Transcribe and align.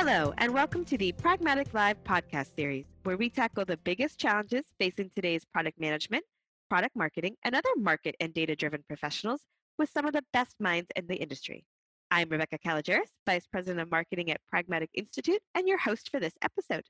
Hello, 0.00 0.32
and 0.38 0.54
welcome 0.54 0.84
to 0.84 0.96
the 0.96 1.10
Pragmatic 1.10 1.74
Live 1.74 1.96
podcast 2.04 2.54
series, 2.54 2.84
where 3.02 3.16
we 3.16 3.28
tackle 3.28 3.64
the 3.64 3.78
biggest 3.78 4.16
challenges 4.16 4.62
facing 4.78 5.10
today's 5.16 5.44
product 5.44 5.80
management, 5.80 6.22
product 6.70 6.94
marketing, 6.94 7.34
and 7.42 7.52
other 7.52 7.68
market 7.76 8.14
and 8.20 8.32
data 8.32 8.54
driven 8.54 8.84
professionals 8.86 9.40
with 9.76 9.90
some 9.90 10.06
of 10.06 10.12
the 10.12 10.22
best 10.32 10.54
minds 10.60 10.88
in 10.94 11.08
the 11.08 11.16
industry. 11.16 11.64
I'm 12.12 12.28
Rebecca 12.28 12.58
Kalogeris, 12.64 13.08
Vice 13.26 13.48
President 13.48 13.80
of 13.80 13.90
Marketing 13.90 14.30
at 14.30 14.40
Pragmatic 14.46 14.88
Institute, 14.94 15.40
and 15.56 15.66
your 15.66 15.78
host 15.78 16.10
for 16.12 16.20
this 16.20 16.34
episode. 16.42 16.84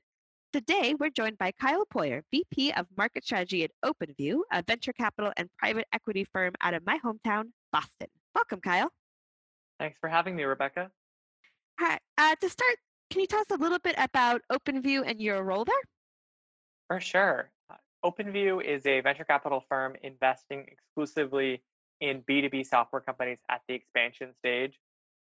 Today, 0.53 0.93
we're 0.99 1.09
joined 1.09 1.39
by 1.39 1.51
Kyle 1.59 1.87
Poyar, 1.91 2.21
VP 2.29 2.73
of 2.73 2.85
Market 2.95 3.25
Strategy 3.25 3.63
at 3.63 3.71
OpenView, 3.83 4.41
a 4.53 4.61
venture 4.61 4.93
capital 4.93 5.33
and 5.35 5.49
private 5.57 5.87
equity 5.93 6.27
firm 6.31 6.53
out 6.61 6.75
of 6.75 6.85
my 6.85 6.99
hometown, 7.03 7.45
Boston. 7.73 8.09
Welcome, 8.35 8.61
Kyle. 8.61 8.91
Thanks 9.79 9.97
for 9.99 10.09
having 10.09 10.35
me, 10.35 10.43
Rebecca. 10.43 10.91
Hi. 11.79 11.97
Uh, 12.17 12.35
to 12.35 12.49
start, 12.49 12.75
can 13.09 13.21
you 13.21 13.27
tell 13.27 13.39
us 13.39 13.51
a 13.51 13.57
little 13.57 13.79
bit 13.79 13.95
about 13.97 14.41
OpenView 14.51 15.03
and 15.05 15.19
your 15.19 15.43
role 15.43 15.65
there? 15.65 15.75
For 16.87 16.99
sure. 16.99 17.51
Uh, 17.69 17.75
OpenView 18.05 18.63
is 18.63 18.85
a 18.85 19.01
venture 19.01 19.23
capital 19.23 19.63
firm 19.67 19.95
investing 20.03 20.65
exclusively 20.67 21.63
in 22.01 22.21
B2B 22.21 22.65
software 22.65 23.01
companies 23.01 23.39
at 23.49 23.61
the 23.67 23.73
expansion 23.73 24.33
stage. 24.39 24.79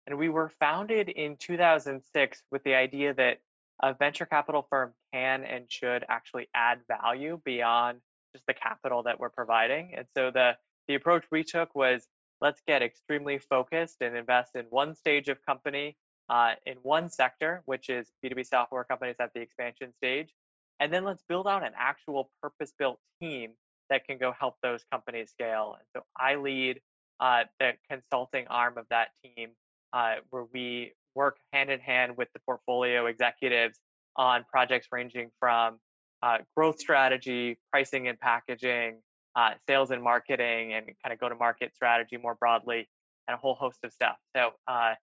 And 0.07 0.19
we 0.19 0.29
were 0.29 0.51
founded 0.61 1.09
in 1.09 1.37
2006 1.37 2.43
with 2.51 2.62
the 2.65 2.74
idea 2.74 3.15
that 3.15 3.38
a 3.83 3.95
venture 3.95 4.27
capital 4.27 4.66
firm 4.69 4.93
can 5.12 5.45
and 5.45 5.65
should 5.71 6.05
actually 6.09 6.49
add 6.55 6.80
value 6.87 7.41
beyond 7.45 8.01
just 8.35 8.47
the 8.47 8.55
capital 8.55 9.02
that 9.05 9.19
we're 9.19 9.30
providing. 9.30 9.95
And 9.97 10.07
so 10.16 10.30
the, 10.30 10.57
the 10.87 10.95
approach 10.95 11.24
we 11.30 11.45
took 11.45 11.74
was 11.74 12.07
let's 12.41 12.60
get 12.66 12.83
extremely 12.83 13.38
focused 13.38 13.96
and 14.01 14.16
invest 14.16 14.55
in 14.55 14.66
one 14.71 14.95
stage 14.95 15.29
of 15.29 15.45
company 15.45 15.96
uh, 16.31 16.53
in 16.65 16.77
one 16.83 17.11
sector, 17.11 17.63
which 17.67 17.91
is 17.91 18.07
B2B 18.25 18.47
software 18.47 18.85
companies 18.85 19.17
at 19.21 19.35
the 19.35 19.41
expansion 19.41 19.93
stage. 19.97 20.33
And 20.79 20.93
then 20.93 21.05
let's 21.05 21.23
build 21.29 21.47
out 21.47 21.65
an 21.65 21.73
actual 21.77 22.31
purpose 22.41 22.73
built 22.79 22.99
team 23.21 23.51
that 23.91 24.07
can 24.07 24.17
go 24.17 24.33
help 24.33 24.55
those 24.63 24.83
companies 24.91 25.31
scale. 25.31 25.77
And 25.77 25.87
so 25.95 26.05
I 26.17 26.37
lead 26.37 26.81
uh, 27.19 27.45
the 27.59 27.73
consulting 27.91 28.47
arm 28.49 28.79
of 28.79 28.87
that 28.91 29.09
team, 29.23 29.51
uh, 29.93 30.15
where 30.31 30.47
we 30.55 30.93
work 31.17 31.37
hand 31.53 31.71
in 31.71 31.81
hand 31.81 32.17
with 32.17 32.29
the 32.33 32.39
portfolio 32.47 33.07
executives 33.07 33.79
on 34.17 34.45
projects 34.51 34.87
ranging 34.93 35.31
from 35.41 35.79
uh, 36.23 36.39
growth 36.57 36.79
strategy, 36.79 37.59
pricing 37.73 38.07
and 38.07 38.19
packaging, 38.21 39.01
uh, 39.35 39.51
sales 39.69 39.91
and 39.91 40.03
marketing, 40.03 40.75
and 40.75 40.87
kind 41.03 41.13
of 41.13 41.19
go 41.19 41.29
to 41.29 41.35
market 41.35 41.75
strategy 41.75 42.17
more 42.17 42.37
broadly, 42.37 42.89
and 43.27 43.35
a 43.35 43.37
whole 43.37 43.55
host 43.55 43.79
of 43.83 43.93
stuff. 43.93 44.17
So 44.37 44.51
uh, 44.69 44.95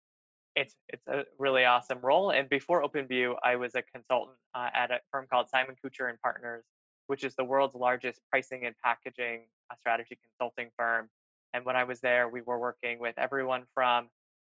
it's 0.57 0.75
it's 0.89 1.07
a 1.07 1.23
really 1.37 1.65
awesome 1.65 1.99
role. 2.01 2.31
And 2.31 2.49
before 2.49 2.83
OpenView, 2.83 3.35
I 3.43 3.55
was 3.55 3.75
a 3.75 3.83
consultant 3.83 4.37
uh, 4.55 4.69
at 4.73 4.91
a 4.91 4.99
firm 5.11 5.27
called 5.31 5.49
Simon 5.49 5.75
Kucher 5.83 6.09
and 6.09 6.19
Partners, 6.19 6.63
which 7.05 7.23
is 7.23 7.35
the 7.35 7.43
world's 7.43 7.75
largest 7.75 8.19
pricing 8.31 8.65
and 8.65 8.75
packaging 8.83 9.41
uh, 9.71 9.75
strategy 9.75 10.17
consulting 10.23 10.69
firm. 10.75 11.09
And 11.53 11.63
when 11.63 11.75
I 11.75 11.83
was 11.83 12.01
there, 12.01 12.27
we 12.27 12.41
were 12.41 12.57
working 12.57 12.99
with 12.99 13.13
everyone 13.17 13.63
from 13.75 14.09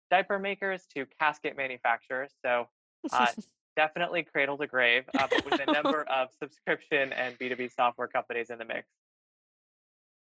diaper 0.10 0.40
makers 0.40 0.88
to 0.96 1.06
casket 1.20 1.58
manufacturers. 1.58 2.32
So 2.44 2.70
uh, 3.12 3.28
definitely 3.76 4.24
cradle 4.24 4.58
to 4.60 4.68
grave, 4.68 5.04
uh, 5.20 5.28
but 5.30 5.44
with 5.46 5.60
a 5.68 5.72
number 5.72 6.04
of 6.10 6.30
subscription 6.42 7.12
and 7.14 7.38
B2B 7.38 7.76
software 7.76 8.08
companies 8.08 8.50
in 8.50 8.58
the 8.58 8.66
mix. 8.66 8.88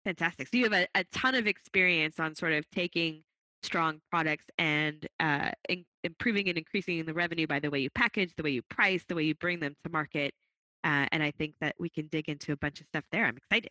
Fantastic. 0.05 0.49
So 0.49 0.57
you 0.57 0.65
have 0.65 0.73
a, 0.73 0.87
a 0.95 1.05
ton 1.13 1.35
of 1.35 1.49
experience 1.49 2.21
on 2.21 2.35
sort 2.37 2.53
of 2.53 2.69
taking 2.71 3.23
strong 3.63 4.01
products 4.11 4.45
and 4.59 5.07
uh, 5.21 5.51
in, 5.69 5.85
improving 6.05 6.49
and 6.49 6.59
increasing 6.59 7.05
the 7.05 7.15
revenue 7.15 7.47
by 7.47 7.61
the 7.61 7.71
way 7.71 7.81
you 7.81 7.91
package, 7.91 8.33
the 8.37 8.43
way 8.43 8.51
you 8.51 8.63
price, 8.63 9.05
the 9.09 9.15
way 9.15 9.23
you 9.23 9.35
bring 9.37 9.61
them 9.61 9.75
to 9.85 9.91
market. 9.91 10.35
Uh, 10.85 11.07
and 11.13 11.23
I 11.23 11.31
think 11.31 11.55
that 11.61 11.75
we 11.79 11.89
can 11.89 12.09
dig 12.09 12.29
into 12.29 12.53
a 12.53 12.57
bunch 12.57 12.81
of 12.81 12.87
stuff 12.87 13.05
there. 13.13 13.25
I'm 13.25 13.37
excited. 13.37 13.71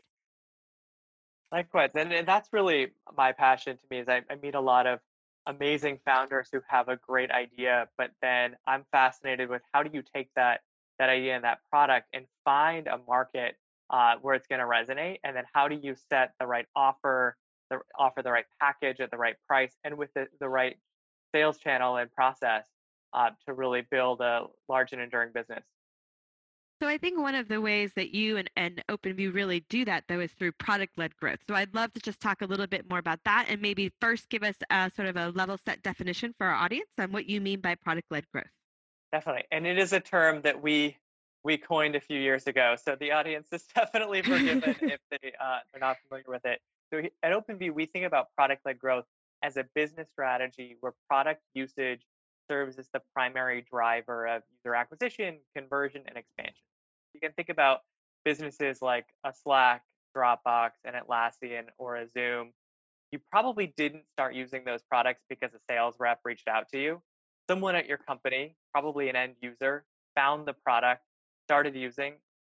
Likewise, 1.51 1.91
and, 1.95 2.13
and 2.13 2.25
that's 2.25 2.53
really 2.53 2.87
my 3.17 3.33
passion 3.33 3.75
to 3.75 3.83
me. 3.89 3.99
Is 3.99 4.07
I, 4.07 4.21
I 4.29 4.35
meet 4.41 4.55
a 4.55 4.61
lot 4.61 4.87
of 4.87 4.99
amazing 5.45 5.99
founders 6.05 6.47
who 6.51 6.61
have 6.67 6.87
a 6.87 6.95
great 6.95 7.29
idea, 7.31 7.89
but 7.97 8.11
then 8.21 8.55
I'm 8.65 8.85
fascinated 8.91 9.49
with 9.49 9.61
how 9.73 9.83
do 9.83 9.89
you 9.93 10.03
take 10.15 10.29
that 10.37 10.61
that 10.99 11.09
idea 11.09 11.35
and 11.35 11.43
that 11.43 11.57
product 11.69 12.07
and 12.13 12.25
find 12.45 12.87
a 12.87 12.99
market 13.07 13.55
uh, 13.89 14.15
where 14.21 14.35
it's 14.35 14.47
going 14.47 14.59
to 14.59 14.65
resonate, 14.65 15.17
and 15.25 15.35
then 15.35 15.43
how 15.51 15.67
do 15.67 15.77
you 15.81 15.95
set 16.09 16.31
the 16.39 16.47
right 16.47 16.67
offer 16.75 17.35
the, 17.71 17.79
offer 17.97 18.21
the 18.21 18.31
right 18.31 18.45
package 18.59 18.99
at 18.99 19.09
the 19.09 19.17
right 19.17 19.35
price 19.47 19.73
and 19.83 19.97
with 19.97 20.13
the, 20.13 20.27
the 20.39 20.47
right 20.47 20.77
sales 21.33 21.57
channel 21.57 21.97
and 21.97 22.11
process 22.13 22.67
uh, 23.13 23.29
to 23.47 23.53
really 23.53 23.81
build 23.89 24.21
a 24.21 24.45
large 24.69 24.91
and 24.93 25.01
enduring 25.01 25.31
business. 25.33 25.63
So 26.81 26.87
I 26.87 26.97
think 26.97 27.19
one 27.19 27.35
of 27.35 27.47
the 27.47 27.61
ways 27.61 27.91
that 27.95 28.13
you 28.13 28.37
and, 28.37 28.49
and 28.55 28.83
OpenView 28.89 29.33
really 29.33 29.63
do 29.69 29.85
that 29.85 30.05
though 30.07 30.19
is 30.19 30.31
through 30.31 30.53
product-led 30.53 31.15
growth. 31.15 31.37
So 31.47 31.53
I'd 31.53 31.73
love 31.75 31.93
to 31.93 31.99
just 31.99 32.19
talk 32.19 32.41
a 32.41 32.45
little 32.45 32.65
bit 32.65 32.89
more 32.89 32.97
about 32.97 33.19
that 33.25 33.45
and 33.49 33.61
maybe 33.61 33.91
first 34.01 34.29
give 34.29 34.41
us 34.41 34.55
a 34.71 34.91
sort 34.95 35.07
of 35.07 35.15
a 35.15 35.29
level 35.29 35.57
set 35.63 35.83
definition 35.83 36.33
for 36.37 36.47
our 36.47 36.55
audience 36.55 36.89
on 36.97 37.11
what 37.11 37.27
you 37.27 37.39
mean 37.39 37.61
by 37.61 37.75
product-led 37.75 38.25
growth. 38.31 38.49
Definitely. 39.11 39.43
And 39.51 39.67
it 39.67 39.77
is 39.77 39.93
a 39.93 39.99
term 39.99 40.41
that 40.41 40.61
we 40.61 40.97
we 41.43 41.57
coined 41.57 41.95
a 41.95 41.99
few 41.99 42.19
years 42.19 42.47
ago. 42.47 42.75
So 42.83 42.95
the 42.99 43.11
audience 43.11 43.47
is 43.51 43.63
definitely 43.75 44.21
forgiven 44.21 44.75
if 44.81 44.99
they 45.11 45.33
uh, 45.39 45.59
they're 45.71 45.81
not 45.81 45.97
familiar 46.07 46.25
with 46.27 46.45
it. 46.45 46.59
So 46.93 47.01
at 47.23 47.31
OpenView, 47.31 47.73
we 47.73 47.85
think 47.85 48.05
about 48.05 48.27
product 48.35 48.65
led 48.65 48.79
growth 48.79 49.05
as 49.43 49.57
a 49.57 49.65
business 49.75 50.07
strategy 50.11 50.75
where 50.81 50.93
product 51.09 51.41
usage 51.53 52.01
serves 52.49 52.77
as 52.77 52.87
the 52.93 53.01
primary 53.13 53.65
driver 53.71 54.27
of 54.27 54.43
user 54.51 54.75
acquisition, 54.75 55.37
conversion, 55.55 56.03
and 56.07 56.17
expansion. 56.17 56.63
You 57.13 57.21
can 57.21 57.31
think 57.33 57.49
about 57.49 57.79
businesses 58.25 58.81
like 58.81 59.05
a 59.25 59.33
Slack, 59.33 59.83
Dropbox, 60.15 60.71
an 60.83 60.93
Atlassian, 60.93 61.63
or 61.77 61.95
a 61.95 62.07
Zoom. 62.09 62.51
You 63.11 63.19
probably 63.31 63.73
didn't 63.77 64.03
start 64.13 64.35
using 64.35 64.63
those 64.65 64.81
products 64.83 65.21
because 65.29 65.53
a 65.53 65.59
sales 65.69 65.95
rep 65.99 66.19
reached 66.25 66.47
out 66.47 66.67
to 66.73 66.81
you. 66.81 67.01
Someone 67.49 67.75
at 67.75 67.87
your 67.87 67.97
company, 67.97 68.55
probably 68.73 69.09
an 69.09 69.15
end 69.15 69.35
user, 69.41 69.85
found 70.15 70.45
the 70.45 70.53
product, 70.53 71.01
started 71.47 71.75
using 71.75 72.15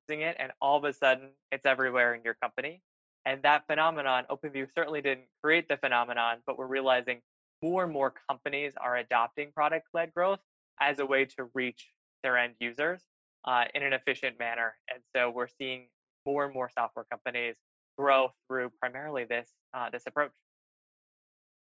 using 0.09 0.21
it, 0.21 0.35
and 0.39 0.51
all 0.61 0.77
of 0.77 0.83
a 0.83 0.93
sudden 0.93 1.29
it's 1.51 1.65
everywhere 1.65 2.13
in 2.13 2.21
your 2.23 2.35
company. 2.35 2.81
And 3.25 3.41
that 3.43 3.65
phenomenon, 3.67 4.25
OpenView 4.29 4.67
certainly 4.75 5.01
didn't 5.01 5.27
create 5.41 5.67
the 5.69 5.77
phenomenon, 5.77 6.37
but 6.45 6.57
we're 6.57 6.67
realizing 6.67 7.21
more 7.61 7.83
and 7.83 7.93
more 7.93 8.13
companies 8.29 8.73
are 8.79 8.97
adopting 8.97 9.51
product 9.53 9.87
led 9.93 10.13
growth 10.13 10.39
as 10.79 10.99
a 10.99 11.05
way 11.05 11.25
to 11.25 11.49
reach 11.53 11.91
their 12.23 12.37
end 12.37 12.55
users 12.59 13.01
uh, 13.45 13.65
in 13.73 13.83
an 13.83 13.93
efficient 13.93 14.37
manner. 14.39 14.75
And 14.93 15.01
so 15.15 15.29
we're 15.29 15.47
seeing 15.47 15.87
more 16.25 16.45
and 16.45 16.53
more 16.53 16.69
software 16.69 17.05
companies 17.09 17.55
grow 17.97 18.29
through 18.47 18.71
primarily 18.79 19.23
this 19.25 19.49
uh, 19.73 19.89
this 19.89 20.03
approach. 20.07 20.31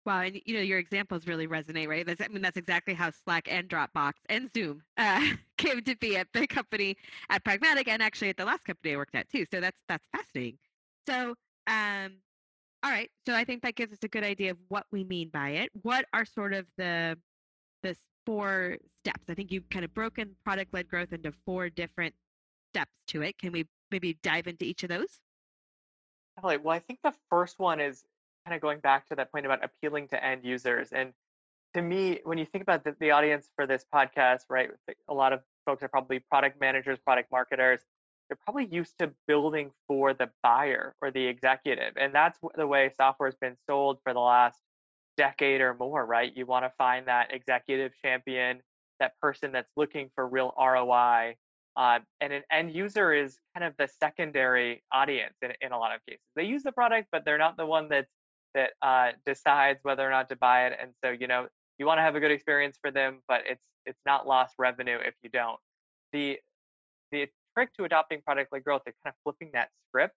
Wow, 0.04 0.20
and 0.20 0.40
you 0.44 0.54
know 0.54 0.60
your 0.60 0.78
examples 0.78 1.26
really 1.26 1.48
resonate, 1.48 1.88
right? 1.88 2.06
That's, 2.06 2.22
I 2.22 2.28
mean, 2.28 2.42
that's 2.42 2.56
exactly 2.56 2.94
how 2.94 3.10
Slack 3.10 3.48
and 3.50 3.68
Dropbox 3.68 4.12
and 4.28 4.50
Zoom 4.54 4.82
uh, 4.96 5.20
came 5.58 5.82
to 5.82 5.96
be 5.96 6.16
at 6.16 6.28
the 6.32 6.46
company 6.46 6.96
at 7.28 7.42
Pragmatic, 7.44 7.88
and 7.88 8.02
actually 8.02 8.28
at 8.28 8.36
the 8.36 8.44
last 8.44 8.64
company 8.64 8.94
I 8.94 8.96
worked 8.96 9.14
at 9.14 9.28
too. 9.28 9.44
So 9.50 9.60
that's 9.60 9.78
that's 9.88 10.06
fascinating. 10.12 10.58
So 11.08 11.34
um, 11.66 12.12
all 12.82 12.90
right. 12.90 13.10
So 13.26 13.34
I 13.34 13.44
think 13.44 13.62
that 13.62 13.74
gives 13.74 13.92
us 13.92 13.98
a 14.02 14.08
good 14.08 14.24
idea 14.24 14.52
of 14.52 14.58
what 14.68 14.86
we 14.92 15.04
mean 15.04 15.30
by 15.32 15.50
it. 15.50 15.70
What 15.82 16.04
are 16.12 16.24
sort 16.24 16.52
of 16.52 16.66
the 16.76 17.16
the 17.82 17.96
four 18.24 18.76
steps? 19.02 19.24
I 19.28 19.34
think 19.34 19.50
you've 19.50 19.68
kind 19.70 19.84
of 19.84 19.92
broken 19.94 20.36
product 20.44 20.72
led 20.72 20.88
growth 20.88 21.12
into 21.12 21.32
four 21.44 21.68
different 21.68 22.14
steps 22.72 22.92
to 23.08 23.22
it. 23.22 23.38
Can 23.38 23.52
we 23.52 23.66
maybe 23.90 24.18
dive 24.22 24.46
into 24.46 24.64
each 24.64 24.82
of 24.82 24.88
those? 24.88 25.20
Well, 26.42 26.68
I 26.68 26.78
think 26.80 27.00
the 27.02 27.14
first 27.30 27.58
one 27.58 27.80
is 27.80 28.04
kind 28.46 28.54
of 28.54 28.60
going 28.60 28.80
back 28.80 29.08
to 29.08 29.14
that 29.16 29.32
point 29.32 29.46
about 29.46 29.64
appealing 29.64 30.08
to 30.08 30.22
end 30.22 30.44
users. 30.44 30.92
And 30.92 31.12
to 31.74 31.82
me, 31.82 32.20
when 32.24 32.36
you 32.38 32.44
think 32.44 32.62
about 32.62 32.84
the, 32.84 32.94
the 33.00 33.10
audience 33.10 33.50
for 33.56 33.66
this 33.66 33.86
podcast, 33.92 34.40
right, 34.50 34.70
a 35.08 35.14
lot 35.14 35.32
of 35.32 35.40
folks 35.64 35.82
are 35.82 35.88
probably 35.88 36.18
product 36.18 36.60
managers, 36.60 36.98
product 36.98 37.32
marketers 37.32 37.80
they're 38.28 38.38
probably 38.44 38.66
used 38.66 38.98
to 38.98 39.12
building 39.26 39.70
for 39.86 40.14
the 40.14 40.30
buyer 40.42 40.94
or 41.00 41.10
the 41.10 41.26
executive. 41.26 41.94
And 41.96 42.14
that's 42.14 42.38
the 42.56 42.66
way 42.66 42.90
software 42.96 43.28
has 43.28 43.36
been 43.36 43.56
sold 43.68 43.98
for 44.02 44.12
the 44.12 44.20
last 44.20 44.58
decade 45.16 45.60
or 45.60 45.74
more, 45.74 46.04
right? 46.04 46.32
You 46.34 46.46
want 46.46 46.64
to 46.64 46.72
find 46.76 47.06
that 47.06 47.32
executive 47.32 47.92
champion, 48.02 48.60
that 49.00 49.12
person 49.20 49.52
that's 49.52 49.70
looking 49.76 50.10
for 50.14 50.26
real 50.26 50.52
ROI. 50.58 51.36
Uh, 51.76 51.98
and 52.20 52.32
an 52.32 52.42
end 52.50 52.74
user 52.74 53.12
is 53.12 53.38
kind 53.54 53.66
of 53.66 53.74
the 53.78 53.88
secondary 54.00 54.82
audience 54.92 55.34
in, 55.42 55.52
in 55.60 55.72
a 55.72 55.78
lot 55.78 55.94
of 55.94 56.00
cases. 56.06 56.22
They 56.34 56.44
use 56.44 56.62
the 56.62 56.72
product, 56.72 57.08
but 57.12 57.24
they're 57.24 57.38
not 57.38 57.56
the 57.56 57.66
one 57.66 57.88
that's, 57.88 58.10
that 58.54 58.70
uh, 58.80 59.10
decides 59.26 59.80
whether 59.82 60.06
or 60.06 60.10
not 60.10 60.30
to 60.30 60.36
buy 60.36 60.66
it. 60.66 60.78
And 60.80 60.92
so, 61.04 61.10
you 61.10 61.26
know, 61.26 61.46
you 61.78 61.86
want 61.86 61.98
to 61.98 62.02
have 62.02 62.16
a 62.16 62.20
good 62.20 62.30
experience 62.30 62.78
for 62.80 62.90
them, 62.90 63.18
but 63.28 63.42
it's 63.46 63.66
it's 63.84 64.00
not 64.06 64.26
lost 64.26 64.54
revenue 64.58 64.98
if 65.04 65.14
you 65.22 65.30
don't. 65.30 65.58
The 66.12 66.38
the 67.12 67.28
trick 67.56 67.72
to 67.74 67.84
adopting 67.84 68.20
product 68.22 68.52
led 68.52 68.64
growth 68.64 68.82
is 68.86 68.94
kind 69.04 69.14
of 69.14 69.20
flipping 69.24 69.50
that 69.54 69.70
script 69.88 70.14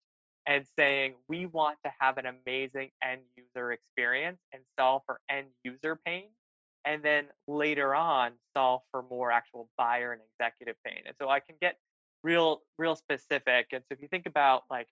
and 0.47 0.65
saying 0.79 1.15
we 1.29 1.47
want 1.47 1.77
to 1.85 1.93
have 1.99 2.19
an 2.19 2.25
amazing 2.27 2.91
end 3.03 3.21
user 3.37 3.73
experience 3.73 4.39
and 4.53 4.63
solve 4.79 5.03
for 5.07 5.21
end 5.31 5.47
user 5.63 5.99
pain 6.05 6.25
and 6.85 7.03
then 7.03 7.27
later 7.47 7.95
on 7.95 8.33
solve 8.57 8.81
for 8.91 9.05
more 9.11 9.31
actual 9.31 9.69
buyer 9.77 10.13
and 10.13 10.23
executive 10.33 10.77
pain. 10.85 11.03
And 11.07 11.15
so 11.21 11.29
I 11.29 11.41
can 11.41 11.57
get 11.61 11.77
real 12.25 12.63
real 12.79 12.97
specific. 12.97 13.69
And 13.73 13.83
so 13.83 13.95
if 13.95 14.01
you 14.01 14.09
think 14.09 14.27
about 14.27 14.63
like 14.71 14.89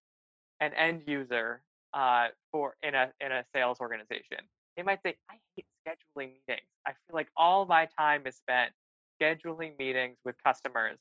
an 0.60 0.72
end 0.74 1.02
user 1.06 1.62
uh, 1.94 2.28
for 2.52 2.76
in 2.82 2.94
a 2.94 3.10
in 3.20 3.32
a 3.32 3.44
sales 3.54 3.78
organization, 3.80 4.38
they 4.76 4.82
might 4.82 5.02
say, 5.02 5.16
"I 5.30 5.34
hate 5.56 5.66
scheduling 5.86 6.32
meetings. 6.48 6.68
I 6.86 6.90
feel 6.90 7.14
like 7.14 7.28
all 7.36 7.64
my 7.64 7.88
time 7.98 8.26
is 8.26 8.36
spent 8.36 8.72
scheduling 9.20 9.78
meetings 9.78 10.18
with 10.24 10.36
customers, 10.44 10.98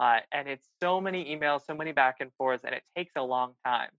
uh, 0.00 0.20
and 0.32 0.48
it's 0.48 0.66
so 0.82 1.00
many 1.00 1.24
emails, 1.34 1.62
so 1.66 1.74
many 1.74 1.92
back 1.92 2.16
and 2.20 2.30
forths, 2.38 2.64
and 2.64 2.74
it 2.74 2.82
takes 2.96 3.12
a 3.16 3.22
long 3.22 3.54
time." 3.64 3.90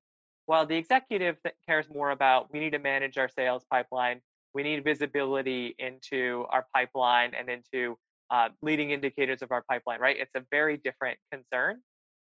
While 0.46 0.66
the 0.66 0.76
executive 0.76 1.38
cares 1.68 1.86
more 1.94 2.12
about, 2.12 2.52
we 2.52 2.60
need 2.60 2.72
to 2.72 2.80
manage 2.80 3.18
our 3.18 3.30
sales 3.30 3.66
pipeline, 3.70 4.22
we 4.54 4.64
need 4.64 4.84
visibility 4.84 5.76
into 5.78 6.46
our 6.50 6.66
pipeline 6.74 7.34
and 7.38 7.50
into 7.50 7.98
uh, 8.32 8.50
leading 8.62 8.92
indicators 8.92 9.42
of 9.42 9.52
our 9.52 9.64
pipeline, 9.70 10.00
right? 10.00 10.18
It's 10.20 10.36
a 10.36 10.44
very 10.52 10.78
different 10.78 11.18
concern. 11.32 11.82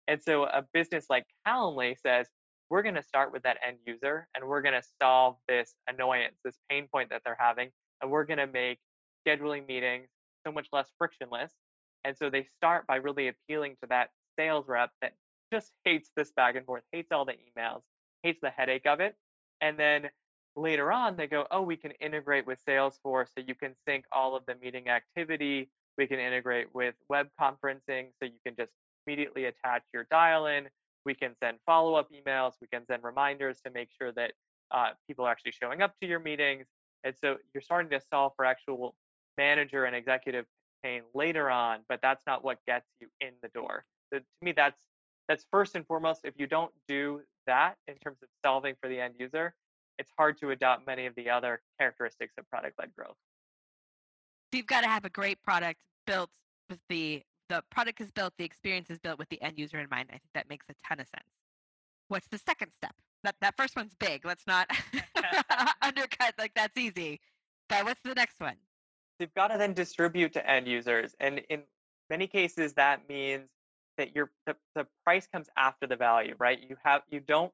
And 0.08 0.22
so 0.22 0.44
a 0.44 0.66
business 0.74 1.06
like 1.10 1.26
Calendly 1.48 1.96
says, 1.98 2.28
we're 2.70 2.82
going 2.82 2.96
to 2.96 3.04
start 3.04 3.32
with 3.32 3.44
that 3.44 3.58
end 3.66 3.78
user 3.86 4.28
and 4.36 4.46
we're 4.46 4.62
going 4.62 4.74
to 4.74 4.88
solve 5.02 5.36
this 5.48 5.76
annoyance, 5.88 6.36
this 6.44 6.58
pain 6.70 6.88
point 6.92 7.10
that 7.10 7.22
they're 7.26 7.38
having. 7.40 7.70
And 8.02 8.12
we're 8.12 8.26
going 8.26 8.40
to 8.40 8.48
make 8.48 8.80
scheduling 9.26 9.68
meetings 9.68 10.08
so 10.46 10.52
much 10.52 10.68
less 10.74 10.90
frictionless. 10.98 11.54
And 12.06 12.18
so 12.18 12.30
they 12.30 12.44
start 12.44 12.86
by 12.88 12.98
really 12.98 13.30
appealing 13.30 13.78
to 13.82 13.88
that 13.90 14.10
sales 14.38 14.68
rep 14.68 14.92
that 15.02 15.14
just 15.52 15.72
hates 15.86 16.10
this 16.16 16.32
back 16.32 16.56
and 16.56 16.66
forth, 16.66 16.84
hates 16.92 17.12
all 17.12 17.26
the 17.26 17.34
emails, 17.34 17.82
hates 18.24 18.40
the 18.42 18.50
headache 18.50 18.86
of 18.86 19.00
it. 19.00 19.16
And 19.62 19.78
then 19.78 20.10
later 20.56 20.92
on, 20.92 21.16
they 21.16 21.28
go, 21.28 21.46
oh, 21.52 21.62
we 21.62 21.78
can 21.78 21.92
integrate 22.02 22.46
with 22.46 22.60
Salesforce 22.68 23.28
so 23.28 23.44
you 23.46 23.56
can 23.56 23.74
sync 23.88 24.06
all 24.12 24.36
of 24.36 24.46
the 24.46 24.56
meeting 24.56 24.90
activity. 24.90 25.70
We 25.98 26.08
can 26.08 26.20
integrate 26.20 26.74
with 26.74 26.96
web 27.10 27.28
conferencing 27.40 28.08
so 28.20 28.26
you 28.26 28.40
can 28.46 28.56
just 28.58 28.72
immediately 29.06 29.46
attach 29.46 29.84
your 29.94 30.08
dial 30.10 30.48
in. 30.48 30.68
We 31.06 31.14
can 31.14 31.36
send 31.42 31.58
follow 31.66 31.96
up 31.96 32.10
emails. 32.12 32.54
We 32.62 32.68
can 32.68 32.86
send 32.86 33.04
reminders 33.04 33.62
to 33.66 33.72
make 33.72 33.90
sure 34.00 34.12
that 34.14 34.34
uh, 34.72 34.90
people 35.08 35.26
are 35.26 35.32
actually 35.32 35.52
showing 35.52 35.82
up 35.82 35.94
to 36.02 36.08
your 36.08 36.20
meetings. 36.20 36.66
And 37.04 37.14
so 37.20 37.38
you're 37.54 37.62
starting 37.62 37.92
to 37.92 38.00
solve 38.12 38.34
for 38.36 38.46
actual 38.46 38.96
manager 39.38 39.86
and 39.86 39.96
executive 39.96 40.46
pain 40.84 41.02
later 41.14 41.50
on, 41.50 41.80
but 41.88 42.00
that's 42.02 42.24
not 42.28 42.44
what 42.44 42.60
gets 42.68 42.88
you 43.00 43.08
in 43.22 43.32
the 43.42 43.50
door. 43.50 43.86
So 44.12 44.20
to 44.20 44.26
me, 44.42 44.52
that's 44.52 44.80
that's 45.28 45.46
first 45.52 45.76
and 45.76 45.86
foremost. 45.88 46.22
If 46.24 46.34
you 46.38 46.48
don't 46.48 46.72
do 46.88 47.22
that 47.48 47.76
in 47.88 47.96
terms 47.96 48.18
of 48.22 48.30
solving 48.44 48.76
for 48.82 48.90
the 48.90 49.00
end 49.00 49.16
user, 49.18 49.54
it's 49.98 50.12
hard 50.18 50.38
to 50.40 50.52
adopt 50.52 50.86
many 50.86 51.06
of 51.06 51.16
the 51.16 51.30
other 51.30 51.62
characteristics 51.80 52.34
of 52.38 52.50
product 52.50 52.78
led 52.80 52.94
growth. 52.96 53.16
So 54.52 54.58
you've 54.58 54.68
got 54.68 54.82
to 54.82 54.88
have 54.88 55.06
a 55.06 55.10
great 55.10 55.42
product 55.42 55.80
built 56.06 56.30
with 56.70 56.80
the 56.90 57.24
the 57.50 57.64
product 57.70 58.02
is 58.02 58.12
built, 58.12 58.34
the 58.38 58.46
experience 58.46 58.90
is 58.90 59.00
built 59.00 59.20
with 59.20 59.30
the 59.30 59.42
end 59.42 59.60
user 59.60 59.80
in 59.80 59.88
mind. 59.92 60.08
I 60.10 60.14
think 60.14 60.32
that 60.34 60.50
makes 60.50 60.66
a 60.70 60.74
ton 60.88 61.00
of 61.00 61.08
sense. 61.08 61.28
What's 62.08 62.28
the 62.28 62.38
second 62.38 62.72
step? 62.78 62.96
That 63.24 63.36
that 63.42 63.56
first 63.58 63.76
one's 63.76 63.94
big. 63.96 64.26
Let's 64.26 64.46
not 64.48 64.70
undercut 65.82 66.34
like 66.38 66.54
that's 66.56 66.78
easy. 66.78 67.20
But 67.70 67.86
what's 67.86 68.02
the 68.04 68.14
next 68.14 68.40
one? 68.40 68.56
You've 69.20 69.34
got 69.34 69.50
to 69.50 69.58
then 69.58 69.74
distribute 69.74 70.34
to 70.34 70.50
end 70.50 70.68
users, 70.68 71.16
and 71.20 71.42
in 71.50 71.62
many 72.10 72.28
cases 72.28 72.74
that 72.74 73.08
means 73.08 73.50
that 73.98 74.16
your 74.16 74.32
the, 74.46 74.56
the 74.76 74.88
price 75.04 75.28
comes 75.28 75.48
after 75.58 75.88
the 75.88 75.96
value, 75.96 76.36
right? 76.40 76.60
You 76.68 76.76
have 76.84 77.02
you 77.10 77.20
don't 77.20 77.52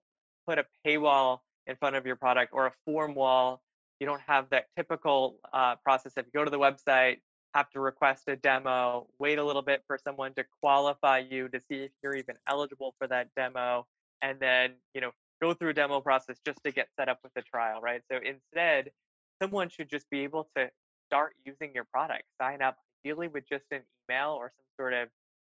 put 0.48 0.58
a 0.58 0.66
paywall 0.86 1.40
in 1.68 1.76
front 1.76 1.96
of 1.96 2.06
your 2.06 2.16
product 2.16 2.54
or 2.54 2.68
a 2.68 2.74
form 2.86 3.14
wall. 3.14 3.62
You 4.00 4.08
don't 4.08 4.22
have 4.22 4.50
that 4.52 4.68
typical 4.78 5.36
uh, 5.54 5.76
process 5.84 6.14
if 6.16 6.26
you 6.26 6.32
go 6.34 6.46
to 6.46 6.50
the 6.50 6.60
website, 6.60 7.18
have 7.54 7.70
to 7.72 7.80
request 7.80 8.24
a 8.28 8.36
demo, 8.36 9.08
wait 9.20 9.38
a 9.38 9.44
little 9.44 9.62
bit 9.62 9.84
for 9.86 9.98
someone 9.98 10.34
to 10.36 10.46
qualify 10.62 11.20
you 11.20 11.50
to 11.50 11.60
see 11.60 11.84
if 11.84 11.92
you're 12.02 12.16
even 12.16 12.36
eligible 12.48 12.96
for 12.98 13.08
that 13.08 13.28
demo, 13.36 13.86
and 14.22 14.40
then 14.40 14.72
you 14.94 15.02
know 15.02 15.12
go 15.42 15.54
through 15.54 15.70
a 15.70 15.74
demo 15.74 16.02
process 16.02 16.38
just 16.46 16.60
to 16.64 16.72
get 16.72 16.88
set 16.98 17.10
up 17.10 17.20
with 17.24 17.34
the 17.34 17.42
trial, 17.42 17.82
right? 17.82 18.02
So 18.12 18.20
instead, 18.24 18.92
someone 19.42 19.70
should 19.70 19.90
just 19.90 20.10
be 20.10 20.22
able 20.22 20.50
to 20.56 20.70
start 21.10 21.34
using 21.44 21.72
your 21.74 21.86
product, 21.86 22.24
sign 22.40 22.62
up 22.62 22.78
ideally 23.04 23.28
with 23.28 23.48
just 23.50 23.66
an 23.72 23.82
email 24.10 24.32
or 24.32 24.52
some 24.56 24.66
sort 24.80 24.94
of 24.94 25.10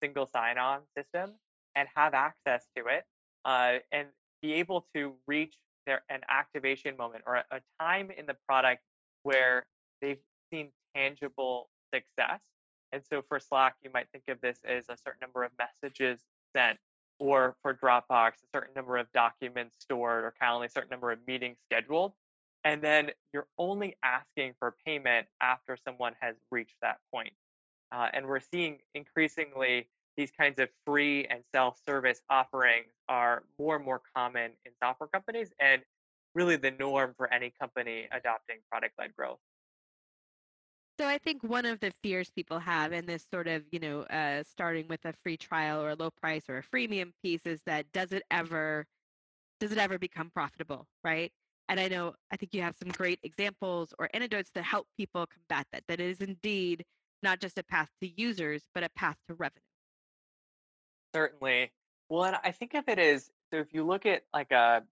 single 0.03 0.27
sign-on 0.27 0.81
system, 0.97 1.33
and 1.75 1.89
have 1.95 2.15
access 2.15 2.67
to 2.77 2.85
it, 2.87 3.05
uh, 3.45 3.79
and 3.91 4.09
be 4.43 4.55
able 4.55 4.87
to 4.95 5.15
reach 5.27 5.57
there 5.87 6.03
an 6.09 6.21
activation 6.31 6.97
moment 6.97 7.25
or 7.27 7.37
a, 7.37 7.45
a 7.51 7.61
time 7.81 8.11
in 8.17 8.27
the 8.27 8.37
product 8.49 8.83
where 9.25 9.67
they've 10.01 10.21
seen 10.53 10.69
tangible 10.95 11.69
success. 11.93 12.41
And 12.93 13.03
so 13.05 13.23
for 13.29 13.39
Slack, 13.39 13.75
you 13.83 13.91
might 13.93 14.07
think 14.13 14.25
of 14.29 14.41
this 14.41 14.59
as 14.65 14.85
a 14.89 14.97
certain 14.97 15.21
number 15.21 15.45
of 15.45 15.51
messages 15.59 16.21
sent, 16.57 16.79
or 17.19 17.55
for 17.63 17.75
Dropbox, 17.75 18.33
a 18.43 18.49
certain 18.53 18.75
number 18.75 18.97
of 18.97 19.07
documents 19.13 19.77
stored, 19.81 20.25
or 20.25 20.35
Calendly, 20.43 20.67
a 20.67 20.71
certain 20.71 20.91
number 20.91 21.13
of 21.13 21.19
meetings 21.27 21.59
scheduled. 21.71 22.13
And 22.65 22.83
then 22.83 23.11
you're 23.33 23.49
only 23.59 23.97
asking 24.03 24.55
for 24.59 24.75
payment 24.85 25.27
after 25.41 25.77
someone 25.77 26.15
has 26.21 26.37
reached 26.51 26.77
that 26.83 26.99
point. 27.13 27.33
Uh, 27.93 28.09
and 28.13 28.27
we're 28.27 28.41
seeing 28.41 28.79
increasingly 28.95 29.89
these 30.17 30.31
kinds 30.31 30.59
of 30.61 30.69
free 30.87 31.25
and 31.27 31.43
self-service 31.55 32.21
offerings 32.29 32.93
are 33.09 33.45
more 33.59 33.77
and 33.77 33.85
more 33.85 34.03
common 34.15 34.53
in 34.67 34.73
software 34.83 35.09
companies 35.09 35.51
and 35.61 35.83
really 36.35 36.57
the 36.57 36.71
norm 36.73 37.15
for 37.17 37.33
any 37.33 37.53
company 37.59 38.07
adopting 38.13 38.59
product-led 38.71 39.15
growth. 39.17 39.39
So 41.01 41.07
I 41.07 41.17
think 41.17 41.43
one 41.43 41.65
of 41.65 41.81
the 41.81 41.93
fears 42.03 42.31
people 42.31 42.59
have 42.59 42.93
in 42.93 43.07
this 43.07 43.25
sort 43.33 43.49
of, 43.49 43.65
you 43.73 43.81
know, 43.81 44.03
uh, 44.03 44.43
starting 44.43 44.87
with 44.87 45.03
a 45.07 45.15
free 45.23 45.39
trial 45.39 45.81
or 45.81 45.91
a 45.91 45.95
low 45.95 46.11
price 46.11 46.45
or 46.49 46.59
a 46.59 46.63
freemium 46.63 47.13
piece 47.23 47.41
is 47.47 47.63
that 47.65 47.91
does 47.93 48.13
it 48.13 48.23
ever 48.31 48.87
does 49.61 49.73
it 49.73 49.79
ever 49.79 49.99
become 49.99 50.31
profitable, 50.31 50.87
right? 51.03 51.33
And 51.71 51.79
I 51.79 51.87
know 51.87 52.15
I 52.33 52.37
think 52.37 52.53
you 52.53 52.63
have 52.63 52.75
some 52.77 52.89
great 52.89 53.21
examples 53.23 53.95
or 53.97 54.11
anecdotes 54.13 54.51
to 54.57 54.63
help 54.63 54.89
people 54.97 55.25
combat 55.27 55.67
that. 55.73 55.85
That 55.87 56.01
it 56.01 56.11
is 56.11 56.21
indeed 56.21 56.85
not 57.23 57.41
just 57.41 57.59
a 57.59 57.63
path 57.63 57.89
to 58.03 58.21
users, 58.21 58.63
but 58.75 58.83
a 58.83 58.89
path 58.97 59.17
to 59.29 59.35
revenue. 59.35 59.61
Certainly. 61.15 61.71
Well, 62.09 62.25
and 62.25 62.37
I 62.43 62.51
think 62.51 62.75
of 62.75 62.85
it 62.89 62.99
as 62.99 63.31
so 63.53 63.61
if 63.61 63.69
you 63.73 63.87
look 63.87 64.05
at 64.05 64.23
like 64.35 64.51
a 64.51 64.83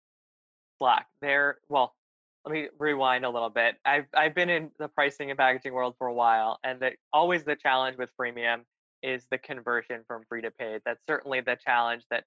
Slack, 0.79 1.09
there, 1.21 1.59
well, 1.69 1.97
let 2.45 2.53
me 2.53 2.69
rewind 2.79 3.25
a 3.25 3.31
little 3.31 3.51
bit. 3.51 3.75
I've 3.85 4.07
I've 4.15 4.37
been 4.37 4.49
in 4.49 4.71
the 4.79 4.87
pricing 4.87 5.31
and 5.31 5.39
packaging 5.39 5.73
world 5.73 5.97
for 5.99 6.07
a 6.07 6.15
while, 6.15 6.61
and 6.63 6.79
that 6.81 6.93
always 7.13 7.43
the 7.43 7.57
challenge 7.57 7.99
with 7.99 8.11
freemium 8.19 8.61
is 9.03 9.27
the 9.33 9.39
conversion 9.39 10.03
from 10.07 10.23
free 10.29 10.43
to 10.43 10.53
paid. 10.53 10.83
That's 10.85 11.01
certainly 11.09 11.41
the 11.41 11.57
challenge 11.57 12.05
that 12.13 12.23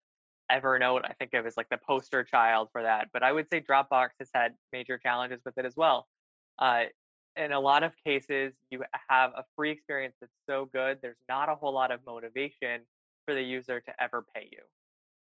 Evernote 0.52 1.02
I 1.06 1.14
think 1.14 1.34
of 1.34 1.46
as 1.46 1.56
like 1.58 1.70
the 1.70 1.78
poster 1.78 2.24
child 2.24 2.70
for 2.72 2.84
that. 2.84 3.10
But 3.14 3.24
I 3.24 3.32
would 3.32 3.48
say 3.50 3.62
Dropbox 3.62 4.10
has 4.20 4.30
had 4.34 4.54
major 4.72 4.98
challenges 4.98 5.42
with 5.46 5.58
it 5.58 5.66
as 5.66 5.76
well. 5.76 6.08
Uh, 6.60 6.84
in 7.38 7.52
a 7.52 7.60
lot 7.60 7.84
of 7.84 7.94
cases, 8.06 8.54
you 8.70 8.84
have 9.10 9.32
a 9.36 9.44
free 9.56 9.72
experience 9.72 10.16
that's 10.20 10.34
so 10.50 10.70
good, 10.74 11.00
there's 11.02 11.16
not 11.30 11.50
a 11.50 11.56
whole 11.56 11.74
lot 11.74 11.92
of 11.92 12.02
motivation 12.06 12.82
for 13.26 13.34
the 13.34 13.42
user 13.42 13.80
to 13.80 14.04
ever 14.04 14.26
pay 14.36 14.50
you. 14.52 14.60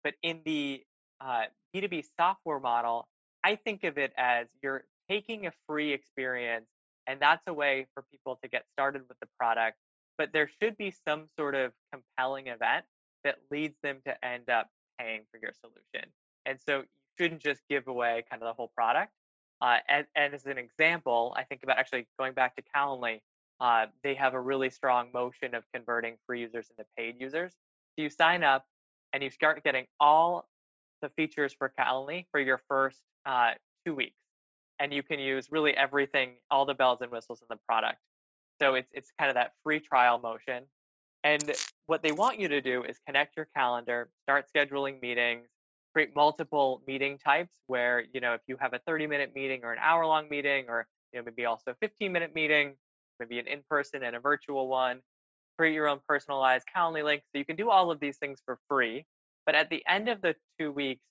But 0.04 0.14
in 0.22 0.40
the 0.44 0.84
uh, 1.20 1.44
B2B 1.74 2.04
software 2.16 2.60
model, 2.60 3.08
I 3.42 3.56
think 3.56 3.84
of 3.84 3.98
it 3.98 4.12
as 4.16 4.46
you're 4.62 4.84
taking 5.08 5.46
a 5.46 5.52
free 5.66 5.92
experience, 5.92 6.66
and 7.06 7.20
that's 7.20 7.42
a 7.46 7.52
way 7.52 7.86
for 7.94 8.04
people 8.10 8.38
to 8.42 8.48
get 8.48 8.64
started 8.72 9.02
with 9.08 9.18
the 9.20 9.28
product. 9.38 9.76
But 10.18 10.32
there 10.32 10.48
should 10.60 10.76
be 10.76 10.94
some 11.06 11.28
sort 11.38 11.54
of 11.54 11.72
compelling 11.92 12.46
event 12.46 12.84
that 13.24 13.36
leads 13.50 13.74
them 13.82 13.98
to 14.06 14.24
end 14.24 14.48
up 14.48 14.68
paying 14.98 15.22
for 15.30 15.38
your 15.38 15.52
solution. 15.60 16.10
And 16.44 16.58
so 16.60 16.78
you 16.80 16.84
shouldn't 17.18 17.42
just 17.42 17.62
give 17.68 17.88
away 17.88 18.24
kind 18.30 18.42
of 18.42 18.46
the 18.46 18.52
whole 18.52 18.70
product. 18.74 19.12
Uh, 19.60 19.78
and, 19.88 20.06
and 20.14 20.34
as 20.34 20.46
an 20.46 20.58
example, 20.58 21.34
I 21.36 21.44
think 21.44 21.62
about 21.62 21.78
actually 21.78 22.06
going 22.18 22.34
back 22.34 22.56
to 22.56 22.62
Calendly, 22.74 23.20
uh, 23.60 23.86
they 24.02 24.14
have 24.14 24.34
a 24.34 24.40
really 24.40 24.70
strong 24.70 25.08
motion 25.14 25.54
of 25.54 25.64
converting 25.72 26.16
free 26.26 26.40
users 26.40 26.70
into 26.70 26.84
paid 26.96 27.16
users. 27.18 27.52
So 27.52 28.02
you 28.02 28.10
sign 28.10 28.44
up 28.44 28.66
and 29.12 29.22
you 29.22 29.30
start 29.30 29.64
getting 29.64 29.86
all 29.98 30.48
the 31.00 31.08
features 31.10 31.54
for 31.54 31.72
Calendly 31.78 32.26
for 32.30 32.40
your 32.40 32.60
first 32.68 33.00
uh, 33.24 33.52
two 33.84 33.94
weeks. 33.94 34.18
And 34.78 34.92
you 34.92 35.02
can 35.02 35.18
use 35.18 35.50
really 35.50 35.74
everything, 35.74 36.32
all 36.50 36.66
the 36.66 36.74
bells 36.74 37.00
and 37.00 37.10
whistles 37.10 37.40
in 37.40 37.46
the 37.48 37.58
product. 37.66 37.98
So 38.60 38.74
it's 38.74 38.90
it's 38.92 39.10
kind 39.18 39.30
of 39.30 39.34
that 39.34 39.52
free 39.62 39.80
trial 39.80 40.18
motion. 40.18 40.64
And 41.26 41.52
what 41.86 42.04
they 42.04 42.12
want 42.12 42.38
you 42.38 42.46
to 42.46 42.60
do 42.60 42.84
is 42.84 43.00
connect 43.04 43.36
your 43.36 43.48
calendar, 43.56 44.08
start 44.22 44.44
scheduling 44.54 45.02
meetings, 45.02 45.48
create 45.92 46.14
multiple 46.14 46.82
meeting 46.86 47.18
types 47.18 47.56
where, 47.66 48.04
you 48.12 48.20
know, 48.20 48.34
if 48.34 48.42
you 48.46 48.56
have 48.60 48.74
a 48.74 48.78
30 48.86 49.08
minute 49.08 49.32
meeting 49.34 49.64
or 49.64 49.72
an 49.72 49.80
hour 49.82 50.06
long 50.06 50.28
meeting, 50.28 50.66
or 50.68 50.86
you 51.12 51.18
know, 51.18 51.24
maybe 51.24 51.44
also 51.44 51.72
a 51.72 51.74
15 51.80 52.12
minute 52.12 52.32
meeting, 52.32 52.74
maybe 53.18 53.40
an 53.40 53.48
in-person 53.48 54.04
and 54.04 54.14
a 54.14 54.20
virtual 54.20 54.68
one, 54.68 55.00
create 55.58 55.74
your 55.74 55.88
own 55.88 55.98
personalized 56.06 56.64
Calendly 56.72 57.02
link. 57.02 57.22
So 57.32 57.38
you 57.38 57.44
can 57.44 57.56
do 57.56 57.70
all 57.70 57.90
of 57.90 57.98
these 57.98 58.18
things 58.18 58.40
for 58.46 58.60
free. 58.68 59.04
But 59.46 59.56
at 59.56 59.68
the 59.68 59.82
end 59.88 60.08
of 60.08 60.22
the 60.22 60.36
two 60.60 60.70
weeks, 60.70 61.02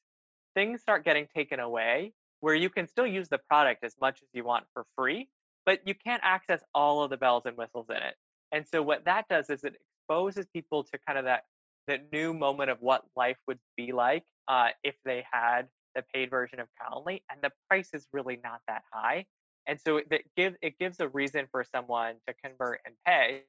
things 0.54 0.80
start 0.80 1.04
getting 1.04 1.28
taken 1.36 1.60
away 1.60 2.14
where 2.40 2.56
you 2.56 2.70
can 2.70 2.88
still 2.88 3.08
use 3.08 3.28
the 3.28 3.40
product 3.50 3.84
as 3.84 3.96
much 4.00 4.22
as 4.22 4.30
you 4.32 4.46
want 4.46 4.64
for 4.74 4.86
free. 4.96 5.28
but 5.66 5.86
you 5.86 5.96
can't 5.96 6.22
access 6.24 6.62
all 6.74 7.04
of 7.04 7.10
the 7.10 7.18
bells 7.18 7.44
and 7.46 7.58
whistles 7.58 7.88
in 7.90 7.98
it. 7.98 8.16
And 8.54 8.66
so 8.66 8.82
what 8.82 9.04
that 9.06 9.28
does 9.28 9.50
is 9.50 9.64
it 9.64 9.76
exposes 10.08 10.46
people 10.54 10.84
to 10.84 10.98
kind 11.06 11.18
of 11.18 11.26
that 11.26 11.44
that 11.88 12.12
new 12.12 12.34
moment 12.34 12.72
of 12.72 12.78
what 12.82 13.04
life 13.16 13.38
would 13.48 13.60
be 13.78 13.92
like 13.92 14.24
uh, 14.48 14.70
if 14.84 14.96
they 15.06 15.24
had 15.32 15.68
the 15.94 16.04
paid 16.14 16.30
version 16.30 16.60
of 16.60 16.68
Calendly, 16.82 17.22
and 17.30 17.40
the 17.42 17.52
price 17.70 17.90
is 17.94 18.08
really 18.12 18.40
not 18.44 18.60
that 18.68 18.82
high. 18.92 19.26
And 19.68 19.80
so 19.80 19.98
it, 19.98 20.26
gives 20.36 20.58
it 20.62 20.78
gives 20.80 21.00
a 21.00 21.08
reason 21.10 21.48
for 21.52 21.64
someone 21.64 22.16
to 22.28 22.34
convert 22.44 22.82
and 22.86 22.96
pay. 23.06 23.44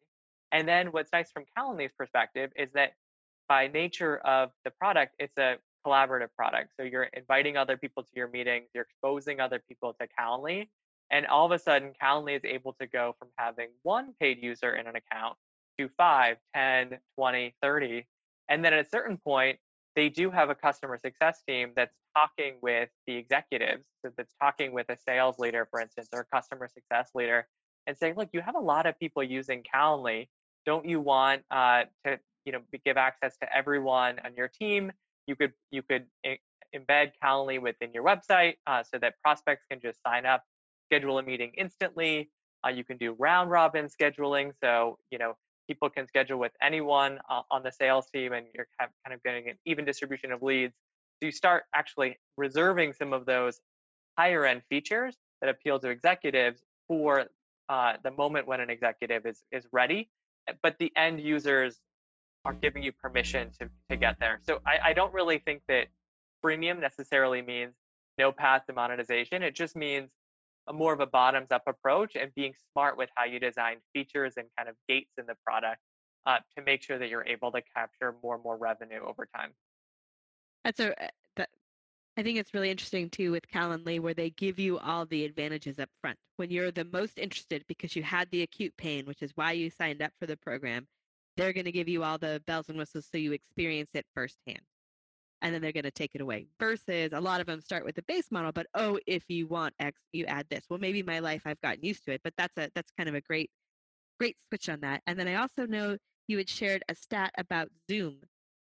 And 0.53 0.69
then 0.69 0.89
what's 0.89 1.11
nice 1.13 1.31
from 1.33 1.45
Calendly's 1.59 1.93
perspective 1.97 2.51
is 2.57 2.69
that 2.75 2.93
by 3.49 3.69
nature 3.69 4.19
of 4.19 4.51
the 4.65 4.71
product, 4.71 5.15
it's 5.19 5.37
a 5.39 5.57
collaborative 5.87 6.29
product. 6.37 6.71
So 6.79 6.85
you're 6.85 7.09
inviting 7.15 7.57
other 7.57 7.77
people 7.77 8.03
to 8.03 8.11
your 8.15 8.29
meetings, 8.29 8.69
you're 8.75 8.85
exposing 8.85 9.41
other 9.41 9.61
people 9.69 9.95
to 10.01 10.07
Calendly, 10.19 10.69
and 11.11 11.27
all 11.27 11.47
of 11.47 11.53
a 11.53 11.59
sudden 11.59 11.93
Calendly 12.03 12.37
is 12.37 12.45
able 12.45 12.75
to 12.81 12.87
go 12.87 13.15
from 13.19 13.29
having 13.37 13.69
one 13.83 14.15
paid 14.21 14.43
user 14.43 14.77
in 14.77 14.87
an 14.87 14.95
account 14.97 15.37
to 15.79 15.89
5, 15.97 16.37
10, 16.55 16.99
20, 17.19 17.55
30. 17.63 18.07
And 18.49 18.65
then 18.65 18.73
at 18.73 18.85
a 18.85 18.89
certain 18.89 19.17
point, 19.19 19.59
they 19.97 20.09
do 20.11 20.31
have 20.31 20.51
a 20.51 20.55
customer 20.55 20.99
success 20.99 21.43
team 21.49 21.73
that's 21.75 21.95
talking 22.17 22.55
with 22.63 22.91
the 23.07 23.17
executives, 23.17 23.85
that's 24.17 24.35
talking 24.41 24.73
with 24.73 24.89
a 24.91 24.97
sales 24.97 25.39
leader, 25.39 25.67
for 25.71 25.81
instance, 25.81 26.09
or 26.13 26.21
a 26.21 26.37
customer 26.37 26.69
success 26.69 27.11
leader, 27.15 27.49
and 27.87 27.97
saying, 27.97 28.15
look, 28.17 28.29
you 28.33 28.41
have 28.43 28.55
a 28.55 28.61
lot 28.61 28.87
of 28.87 28.99
people 28.99 29.23
using 29.23 29.63
Calendly. 29.63 30.29
Don't 30.67 30.87
you 30.87 31.01
want 31.01 31.43
uh, 31.51 31.85
to, 32.05 32.19
you 32.45 32.53
know, 32.53 32.61
give 32.85 32.97
access 32.97 33.37
to 33.39 33.57
everyone 33.57 34.21
on 34.25 34.35
your 34.37 34.49
team? 34.49 34.93
You 35.27 35.35
could 35.35 35.53
you 35.71 35.83
could 35.83 36.07
embed 36.75 37.13
Calendly 37.23 37.61
within 37.61 37.93
your 37.93 38.05
website 38.05 38.57
uh, 38.67 38.83
so 38.83 38.99
that 38.99 39.15
prospects 39.23 39.65
can 39.71 39.81
just 39.81 40.01
sign 40.07 40.27
up, 40.27 40.45
schedule 40.89 41.19
a 41.19 41.23
meeting 41.23 41.53
instantly. 41.57 42.31
Uh, 42.65 42.71
you 42.71 42.85
can 42.85 42.97
do 42.97 43.15
round 43.19 43.51
robin 43.51 43.87
scheduling, 43.87 44.53
so 44.63 44.99
you 45.11 45.19
know 45.19 45.35
people 45.67 45.91
can 45.91 46.07
schedule 46.07 46.39
with 46.39 46.53
anyone 46.63 47.19
uh, 47.31 47.43
on 47.51 47.63
the 47.63 47.73
sales 47.73 48.07
team, 48.13 48.33
and 48.33 48.47
you're 48.55 48.69
kind 48.79 49.15
of 49.15 49.23
getting 49.23 49.49
an 49.49 49.59
even 49.65 49.85
distribution 49.85 50.33
of 50.33 50.43
leads. 50.43 50.75
So 51.21 51.27
you 51.27 51.33
start 51.33 51.65
actually 51.75 52.19
reserving 52.37 52.93
some 52.93 53.13
of 53.13 53.27
those 53.27 53.61
higher 54.19 54.45
end 54.45 54.63
features 54.69 55.17
that 55.41 55.51
appeal 55.51 55.79
to 55.81 55.89
executives 55.89 56.63
for 56.89 57.27
uh, 57.69 57.95
the 58.03 58.11
moment 58.11 58.47
when 58.47 58.61
an 58.61 58.71
executive 58.71 59.27
is 59.27 59.43
is 59.51 59.67
ready. 59.73 60.09
But 60.63 60.79
the 60.79 60.93
end 60.97 61.21
users 61.21 61.81
are 62.45 62.53
giving 62.53 62.83
you 62.83 62.93
permission 62.93 63.51
to 63.59 63.69
to 63.91 63.97
get 63.97 64.19
there. 64.21 64.41
So 64.43 64.61
I, 64.67 64.91
I 64.91 64.93
don't 64.93 65.13
really 65.13 65.39
think 65.39 65.63
that 65.69 65.89
freemium 66.45 66.81
necessarily 66.81 67.43
means 67.43 67.75
no 68.19 68.33
path 68.33 68.67
to 68.67 68.73
monetization. 68.73 69.43
It 69.43 69.55
just 69.55 69.77
means 69.77 70.11
a 70.69 70.73
more 70.73 70.93
of 70.93 71.01
a 71.01 71.07
bottoms 71.07 71.49
up 71.51 71.63
approach 71.67 72.17
and 72.17 72.35
being 72.35 72.55
smart 72.73 72.97
with 72.97 73.09
how 73.15 73.25
you 73.25 73.39
design 73.39 73.77
features 73.93 74.35
and 74.37 74.47
kind 74.57 74.69
of 74.69 74.75
gates 74.89 75.13
in 75.19 75.27
the 75.27 75.37
product 75.45 75.81
uh, 76.27 76.39
to 76.57 76.65
make 76.65 76.83
sure 76.83 76.99
that 76.99 77.09
you're 77.09 77.27
able 77.27 77.53
to 77.53 77.63
capture 77.75 78.15
more 78.23 78.35
and 78.35 78.45
more 78.45 78.57
revenue 78.57 79.01
over 79.07 79.29
time. 79.35 79.53
That's 80.65 80.81
a 80.81 81.01
eh, 81.01 81.09
that 81.37 81.49
I 82.17 82.23
think 82.23 82.39
it's 82.39 82.53
really 82.53 82.71
interesting 82.71 83.11
too 83.11 83.31
with 83.31 83.47
Calendly 83.49 84.01
where 84.01 84.15
they 84.15 84.31
give 84.31 84.59
you 84.59 84.79
all 84.79 85.07
the 85.07 85.25
advantages 85.25 85.79
up 85.79 85.89
front. 86.01 86.19
When 86.37 86.51
you're 86.51 86.73
the 86.73 86.85
most 86.93 87.19
interested 87.19 87.65
because 87.69 87.95
you 87.95 88.03
had 88.03 88.29
the 88.31 88.43
acute 88.43 88.75
pain, 88.77 89.07
which 89.07 89.23
is 89.23 89.33
why 89.37 89.53
you 89.53 89.71
signed 89.71 90.03
up 90.03 90.13
for 90.19 90.27
the 90.27 90.37
program, 90.37 90.87
they're 91.37 91.53
going 91.53 91.67
to 91.67 91.73
give 91.73 91.89
you 91.89 92.03
all 92.03 92.19
the 92.19 92.43
bells 92.47 92.69
and 92.69 92.79
whistles 92.79 93.07
so 93.11 93.19
you 93.19 93.33
experience 93.33 93.91
it 93.95 94.07
firsthand 94.15 94.61
and 95.43 95.55
then 95.55 95.61
they're 95.63 95.73
going 95.73 95.85
to 95.85 95.91
take 95.91 96.15
it 96.15 96.21
away. 96.21 96.47
Versus 96.59 97.11
a 97.13 97.21
lot 97.21 97.41
of 97.41 97.47
them 97.47 97.61
start 97.61 97.85
with 97.85 97.95
the 97.95 98.03
base 98.03 98.31
model, 98.31 98.53
but 98.53 98.67
oh, 98.75 98.99
if 99.07 99.25
you 99.29 99.47
want 99.47 99.75
X, 99.79 100.01
you 100.13 100.25
add 100.27 100.47
this. 100.51 100.65
Well, 100.69 100.79
maybe 100.79 101.03
my 101.03 101.19
life 101.19 101.43
I've 101.45 101.61
gotten 101.61 101.85
used 101.85 102.05
to 102.07 102.13
it, 102.13 102.21
but 102.25 102.35
that's 102.37 102.57
a 102.57 102.71
that's 102.75 102.91
kind 102.97 103.09
of 103.09 103.15
a 103.15 103.21
great 103.21 103.51
great 104.19 104.37
switch 104.49 104.69
on 104.69 104.81
that. 104.81 105.03
And 105.07 105.19
then 105.19 105.29
I 105.29 105.35
also 105.37 105.67
know 105.67 105.97
you 106.29 106.39
had 106.39 106.49
shared 106.49 106.83
a 106.89 106.95
stat 106.95 107.33
about 107.39 107.69
Zoom, 107.91 108.21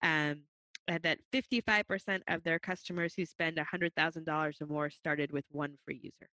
um, 0.02 0.42
that 0.88 1.20
55% 1.34 2.22
of 2.28 2.44
their 2.44 2.60
customers 2.60 3.14
who 3.16 3.26
spend 3.26 3.58
$100,000 3.58 4.62
or 4.62 4.66
more 4.66 4.90
started 4.90 5.32
with 5.32 5.46
one 5.52 5.78
free 5.86 6.00
user. 6.02 6.30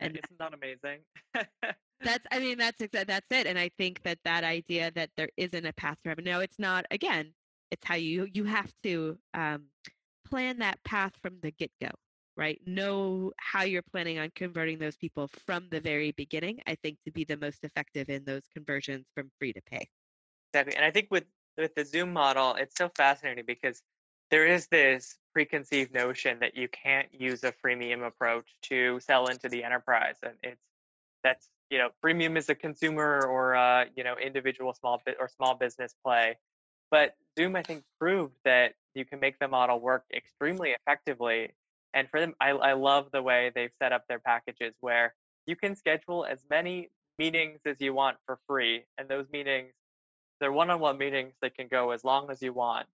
And 0.00 0.18
isn't 0.24 0.38
that 0.38 0.54
amazing? 0.54 1.00
that's 2.00 2.26
I 2.30 2.40
mean 2.40 2.58
that's 2.58 2.82
that's 2.92 3.26
it. 3.30 3.46
And 3.46 3.58
I 3.58 3.70
think 3.78 4.02
that 4.02 4.18
that 4.24 4.42
idea 4.42 4.90
that 4.96 5.10
there 5.16 5.30
isn't 5.36 5.64
a 5.64 5.72
path 5.72 5.98
to. 6.04 6.20
No, 6.20 6.40
it's 6.40 6.58
not. 6.58 6.84
Again, 6.90 7.32
it's 7.70 7.86
how 7.86 7.96
you 7.96 8.26
you 8.32 8.44
have 8.44 8.72
to 8.82 9.18
um, 9.34 9.64
plan 10.28 10.58
that 10.58 10.82
path 10.84 11.12
from 11.22 11.38
the 11.42 11.50
get 11.52 11.70
go 11.80 11.90
right? 12.36 12.60
Know 12.66 13.32
how 13.38 13.62
you're 13.62 13.82
planning 13.82 14.18
on 14.18 14.30
converting 14.34 14.78
those 14.78 14.96
people 14.96 15.28
from 15.46 15.68
the 15.70 15.80
very 15.80 16.12
beginning 16.12 16.60
i 16.66 16.74
think 16.76 16.98
to 17.04 17.12
be 17.12 17.24
the 17.24 17.36
most 17.36 17.64
effective 17.64 18.08
in 18.08 18.24
those 18.24 18.42
conversions 18.54 19.06
from 19.14 19.30
free 19.38 19.52
to 19.52 19.60
pay. 19.62 19.86
Exactly 20.52 20.76
and 20.76 20.84
i 20.84 20.90
think 20.90 21.08
with 21.10 21.24
with 21.56 21.74
the 21.74 21.84
zoom 21.84 22.12
model 22.12 22.54
it's 22.54 22.76
so 22.76 22.90
fascinating 22.96 23.44
because 23.46 23.82
there 24.30 24.46
is 24.46 24.66
this 24.68 25.16
preconceived 25.32 25.92
notion 25.92 26.38
that 26.40 26.56
you 26.56 26.68
can't 26.68 27.08
use 27.12 27.44
a 27.44 27.52
freemium 27.52 28.06
approach 28.06 28.56
to 28.62 28.98
sell 29.00 29.26
into 29.26 29.48
the 29.48 29.62
enterprise 29.62 30.16
and 30.22 30.34
it's 30.42 30.60
that's 31.22 31.48
you 31.70 31.78
know 31.78 31.88
freemium 32.04 32.36
is 32.36 32.48
a 32.48 32.54
consumer 32.54 33.26
or 33.26 33.54
a 33.54 33.86
you 33.96 34.04
know 34.04 34.16
individual 34.16 34.72
small 34.74 35.00
bit 35.04 35.16
or 35.20 35.28
small 35.28 35.54
business 35.54 35.94
play 36.04 36.36
but 36.94 37.16
Zoom, 37.36 37.56
I 37.56 37.62
think, 37.64 37.82
proved 37.98 38.36
that 38.44 38.74
you 38.94 39.04
can 39.04 39.18
make 39.18 39.40
the 39.40 39.48
model 39.48 39.80
work 39.80 40.04
extremely 40.14 40.70
effectively. 40.70 41.50
And 41.92 42.08
for 42.08 42.20
them, 42.20 42.36
I, 42.40 42.50
I 42.50 42.74
love 42.74 43.08
the 43.12 43.20
way 43.20 43.50
they've 43.52 43.72
set 43.82 43.90
up 43.90 44.06
their 44.08 44.20
packages 44.20 44.74
where 44.80 45.12
you 45.44 45.56
can 45.56 45.74
schedule 45.74 46.24
as 46.24 46.44
many 46.48 46.90
meetings 47.18 47.58
as 47.66 47.80
you 47.80 47.94
want 47.94 48.18
for 48.26 48.38
free. 48.46 48.84
And 48.96 49.08
those 49.08 49.26
meetings, 49.32 49.72
they're 50.38 50.52
one 50.52 50.70
on 50.70 50.78
one 50.78 50.96
meetings 50.96 51.32
that 51.42 51.56
can 51.56 51.66
go 51.66 51.90
as 51.90 52.04
long 52.04 52.30
as 52.30 52.40
you 52.40 52.52
want. 52.52 52.86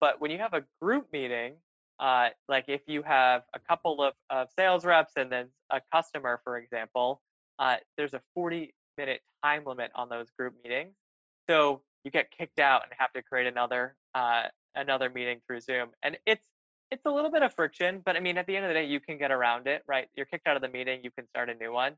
But 0.00 0.18
when 0.18 0.30
you 0.30 0.38
have 0.38 0.54
a 0.54 0.64
group 0.80 1.12
meeting, 1.12 1.56
uh, 2.00 2.30
like 2.48 2.64
if 2.68 2.80
you 2.86 3.02
have 3.02 3.42
a 3.52 3.58
couple 3.58 4.02
of, 4.02 4.14
of 4.30 4.48
sales 4.58 4.86
reps 4.86 5.12
and 5.16 5.30
then 5.30 5.48
a 5.68 5.82
customer, 5.92 6.40
for 6.42 6.56
example, 6.56 7.20
uh, 7.58 7.76
there's 7.98 8.14
a 8.14 8.22
40 8.34 8.72
minute 8.96 9.20
time 9.44 9.64
limit 9.66 9.90
on 9.94 10.08
those 10.08 10.30
group 10.38 10.54
meetings. 10.64 10.94
So 11.50 11.82
you 12.04 12.10
get 12.10 12.30
kicked 12.30 12.58
out 12.58 12.82
and 12.84 12.92
have 12.98 13.12
to 13.12 13.22
create 13.22 13.46
another 13.46 13.96
uh, 14.14 14.44
another 14.74 15.10
meeting 15.10 15.40
through 15.46 15.60
Zoom. 15.60 15.90
And 16.02 16.18
it's 16.26 16.44
it's 16.90 17.06
a 17.06 17.10
little 17.10 17.30
bit 17.30 17.42
of 17.42 17.54
friction, 17.54 18.02
but 18.04 18.16
I 18.16 18.20
mean, 18.20 18.36
at 18.36 18.46
the 18.46 18.54
end 18.54 18.66
of 18.66 18.68
the 18.68 18.74
day, 18.74 18.84
you 18.84 19.00
can 19.00 19.16
get 19.16 19.30
around 19.30 19.66
it, 19.66 19.82
right? 19.86 20.08
You're 20.14 20.26
kicked 20.26 20.46
out 20.46 20.56
of 20.56 20.62
the 20.62 20.68
meeting, 20.68 21.00
you 21.02 21.10
can 21.10 21.26
start 21.28 21.48
a 21.48 21.54
new 21.54 21.72
one. 21.72 21.94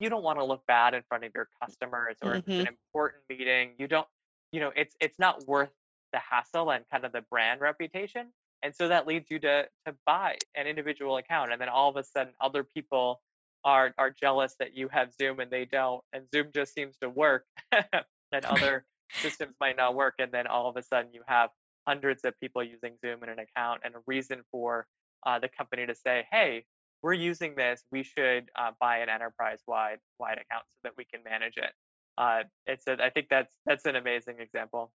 You 0.00 0.08
don't 0.08 0.22
want 0.22 0.38
to 0.38 0.44
look 0.44 0.62
bad 0.66 0.94
in 0.94 1.02
front 1.08 1.24
of 1.24 1.32
your 1.34 1.48
customers 1.62 2.16
or 2.22 2.34
mm-hmm. 2.34 2.50
it's 2.50 2.68
an 2.68 2.74
important 2.94 3.24
meeting. 3.28 3.72
You 3.78 3.88
don't, 3.88 4.06
you 4.52 4.60
know, 4.60 4.72
it's 4.74 4.96
it's 5.00 5.18
not 5.18 5.46
worth 5.46 5.70
the 6.12 6.18
hassle 6.18 6.70
and 6.70 6.84
kind 6.90 7.04
of 7.04 7.12
the 7.12 7.22
brand 7.30 7.60
reputation. 7.60 8.28
And 8.62 8.74
so 8.74 8.88
that 8.88 9.06
leads 9.06 9.30
you 9.30 9.38
to 9.40 9.68
to 9.86 9.94
buy 10.06 10.38
an 10.54 10.66
individual 10.66 11.16
account, 11.16 11.52
and 11.52 11.60
then 11.60 11.68
all 11.68 11.90
of 11.90 11.96
a 11.96 12.02
sudden, 12.02 12.32
other 12.40 12.64
people 12.64 13.20
are 13.64 13.92
are 13.98 14.10
jealous 14.10 14.54
that 14.58 14.76
you 14.76 14.88
have 14.88 15.12
Zoom 15.12 15.40
and 15.40 15.50
they 15.50 15.64
don't, 15.64 16.02
and 16.12 16.24
Zoom 16.34 16.48
just 16.54 16.74
seems 16.74 16.96
to 16.98 17.08
work, 17.08 17.44
and 17.72 18.44
other 18.44 18.84
systems 19.12 19.54
might 19.60 19.76
not 19.76 19.94
work 19.94 20.14
and 20.18 20.32
then 20.32 20.46
all 20.46 20.68
of 20.68 20.76
a 20.76 20.82
sudden 20.82 21.10
you 21.12 21.22
have 21.26 21.50
hundreds 21.86 22.24
of 22.24 22.38
people 22.40 22.62
using 22.62 22.94
zoom 23.04 23.22
in 23.22 23.28
an 23.28 23.38
account 23.38 23.80
and 23.84 23.94
a 23.94 23.98
reason 24.06 24.42
for 24.50 24.86
uh, 25.26 25.38
the 25.38 25.48
company 25.48 25.86
to 25.86 25.94
say 25.94 26.26
hey 26.30 26.64
we're 27.02 27.14
using 27.14 27.54
this. 27.54 27.84
We 27.92 28.02
should 28.02 28.50
uh, 28.56 28.72
buy 28.80 28.98
an 28.98 29.08
enterprise 29.08 29.60
wide 29.66 29.98
wide 30.18 30.38
account 30.38 30.64
so 30.68 30.78
that 30.84 30.92
we 30.96 31.04
can 31.04 31.22
manage 31.24 31.56
it. 31.56 31.70
Uh, 32.16 32.42
it's 32.66 32.86
a, 32.88 32.96
i 33.02 33.10
think 33.10 33.28
that's 33.30 33.54
that's 33.66 33.86
an 33.86 33.96
amazing 33.96 34.40
example. 34.40 34.92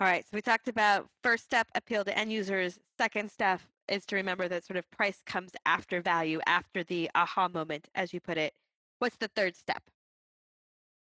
All 0.00 0.08
right 0.08 0.24
so 0.24 0.30
we 0.32 0.42
talked 0.42 0.68
about 0.68 1.08
first 1.22 1.44
step 1.44 1.68
appeal 1.74 2.04
to 2.04 2.18
end 2.18 2.32
users. 2.32 2.78
Second 2.98 3.30
step 3.30 3.60
is 3.88 4.06
to 4.06 4.16
remember 4.16 4.48
that 4.48 4.64
sort 4.64 4.78
of 4.78 4.90
price 4.90 5.20
comes 5.26 5.52
after 5.66 6.00
value 6.00 6.40
after 6.46 6.82
the 6.84 7.10
aha 7.14 7.48
moment 7.48 7.88
as 7.94 8.14
you 8.14 8.20
put 8.20 8.38
it. 8.38 8.54
What's 8.98 9.16
the 9.16 9.28
third 9.28 9.54
step 9.56 9.82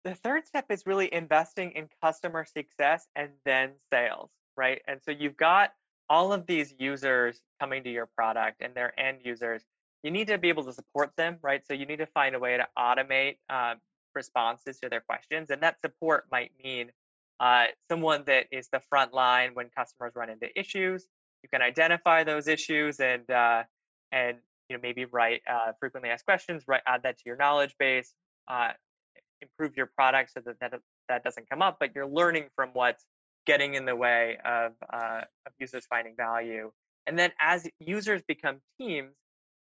the 0.04 0.14
third 0.14 0.47
step 0.47 0.66
is 0.71 0.87
really 0.87 1.12
investing 1.12 1.73
in 1.73 1.88
customer 2.02 2.45
success 2.45 3.07
and 3.14 3.30
then 3.45 3.73
sales, 3.92 4.30
right? 4.57 4.80
And 4.87 5.00
so 5.02 5.11
you've 5.11 5.37
got 5.37 5.73
all 6.09 6.33
of 6.33 6.47
these 6.47 6.75
users 6.78 7.40
coming 7.61 7.85
to 7.85 7.90
your 7.90 8.07
product 8.07 8.62
and 8.62 8.75
their 8.75 8.99
end 8.99 9.19
users. 9.25 9.62
You 10.02 10.11
need 10.11 10.28
to 10.28 10.38
be 10.38 10.49
able 10.49 10.64
to 10.64 10.73
support 10.73 11.11
them, 11.16 11.37
right? 11.42 11.64
So 11.66 11.75
you 11.75 11.87
need 11.87 11.99
to 11.99 12.07
find 12.07 12.35
a 12.35 12.38
way 12.38 12.57
to 12.57 12.66
automate 12.78 13.37
uh, 13.50 13.75
responses 14.14 14.80
to 14.80 14.88
their 14.88 15.00
questions. 15.00 15.50
And 15.50 15.62
that 15.62 15.80
support 15.80 16.25
might 16.33 16.52
mean 16.62 16.90
uh, 17.38 17.66
someone 17.90 18.25
that 18.26 18.47
is 18.50 18.69
the 18.73 18.80
front 18.88 19.12
line 19.12 19.50
when 19.54 19.69
customers 19.76 20.12
run 20.14 20.30
into 20.30 20.49
issues. 20.59 21.07
You 21.42 21.49
can 21.49 21.62
identify 21.62 22.25
those 22.25 22.49
issues 22.49 23.00
and 23.00 23.28
uh, 23.30 23.62
and 24.12 24.38
you 24.69 24.76
know 24.76 24.80
maybe 24.83 25.07
write 25.07 25.42
uh, 25.50 25.73
frequently 25.78 26.11
asked 26.11 26.26
questions, 26.26 26.64
right? 26.66 26.83
Add 26.87 27.02
that 27.04 27.19
to 27.19 27.23
your 27.25 27.37
knowledge 27.37 27.75
base. 27.78 28.12
Improve 29.43 29.77
your 29.77 29.87
product 29.87 30.33
so 30.33 30.41
that 30.45 30.57
that, 30.61 30.81
that 31.09 31.25
doesn't 31.25 31.49
come 31.49 31.63
up, 31.63 31.79
but 31.81 31.95
you're 31.95 32.07
learning 32.07 32.49
from 32.55 32.71
what's 32.73 33.05
getting 33.47 33.75
in 33.75 33.85
the 33.85 33.97
way 33.97 34.39
of, 34.45 34.73
uh, 34.93 35.23
of 35.47 35.53
users 35.59 35.87
finding 35.87 36.15
value. 36.17 36.71
And 37.07 37.19
then 37.19 37.33
as 37.41 37.67
users 37.79 38.23
become 38.23 38.59
teams, 38.79 39.15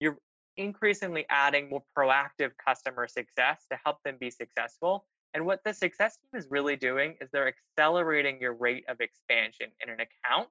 you're 0.01 0.19
increasingly 0.57 1.27
adding 1.29 1.69
more 1.69 1.83
proactive 1.97 2.51
customer 2.65 3.07
success 3.07 3.65
to 3.71 3.79
help 3.85 3.99
them 4.05 4.17
be 4.19 4.31
successful. 4.31 5.07
And 5.35 5.45
what 5.45 5.61
the 5.65 5.75
success 5.75 6.17
team 6.17 6.39
is 6.39 6.47
really 6.51 6.77
doing 6.77 7.17
is 7.21 7.29
they're 7.33 7.53
accelerating 7.77 8.41
your 8.41 8.55
rate 8.55 8.85
of 8.89 9.01
expansion 9.01 9.69
in 9.83 9.91
an 9.91 9.99
account 10.01 10.49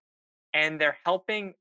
and 0.53 0.79
they're 0.79 0.97
helping 1.03 1.53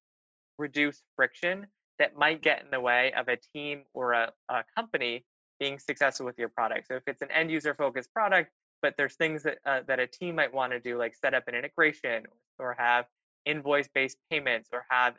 reduce 0.58 1.02
friction 1.16 1.66
that 1.98 2.16
might 2.16 2.42
get 2.42 2.62
in 2.62 2.70
the 2.70 2.80
way 2.80 3.12
of 3.16 3.28
a 3.28 3.36
team 3.54 3.82
or 3.94 4.12
a, 4.12 4.32
a 4.48 4.64
company 4.76 5.24
being 5.58 5.78
successful 5.78 6.26
with 6.26 6.38
your 6.38 6.48
product. 6.48 6.88
So 6.88 6.94
if 6.94 7.02
it's 7.06 7.22
an 7.22 7.30
end 7.30 7.50
user 7.50 7.74
focused 7.74 8.12
product, 8.12 8.50
but 8.82 8.94
there's 8.96 9.14
things 9.14 9.42
that 9.44 9.58
uh, 9.64 9.80
that 9.86 9.98
a 9.98 10.06
team 10.06 10.36
might 10.36 10.52
want 10.52 10.72
to 10.72 10.80
do, 10.80 10.98
like 10.98 11.14
set 11.14 11.34
up 11.34 11.48
an 11.48 11.54
integration 11.54 12.24
or 12.58 12.76
have 12.78 13.06
invoice 13.44 13.88
based 13.94 14.18
payments 14.30 14.70
or 14.72 14.84
have 14.90 15.14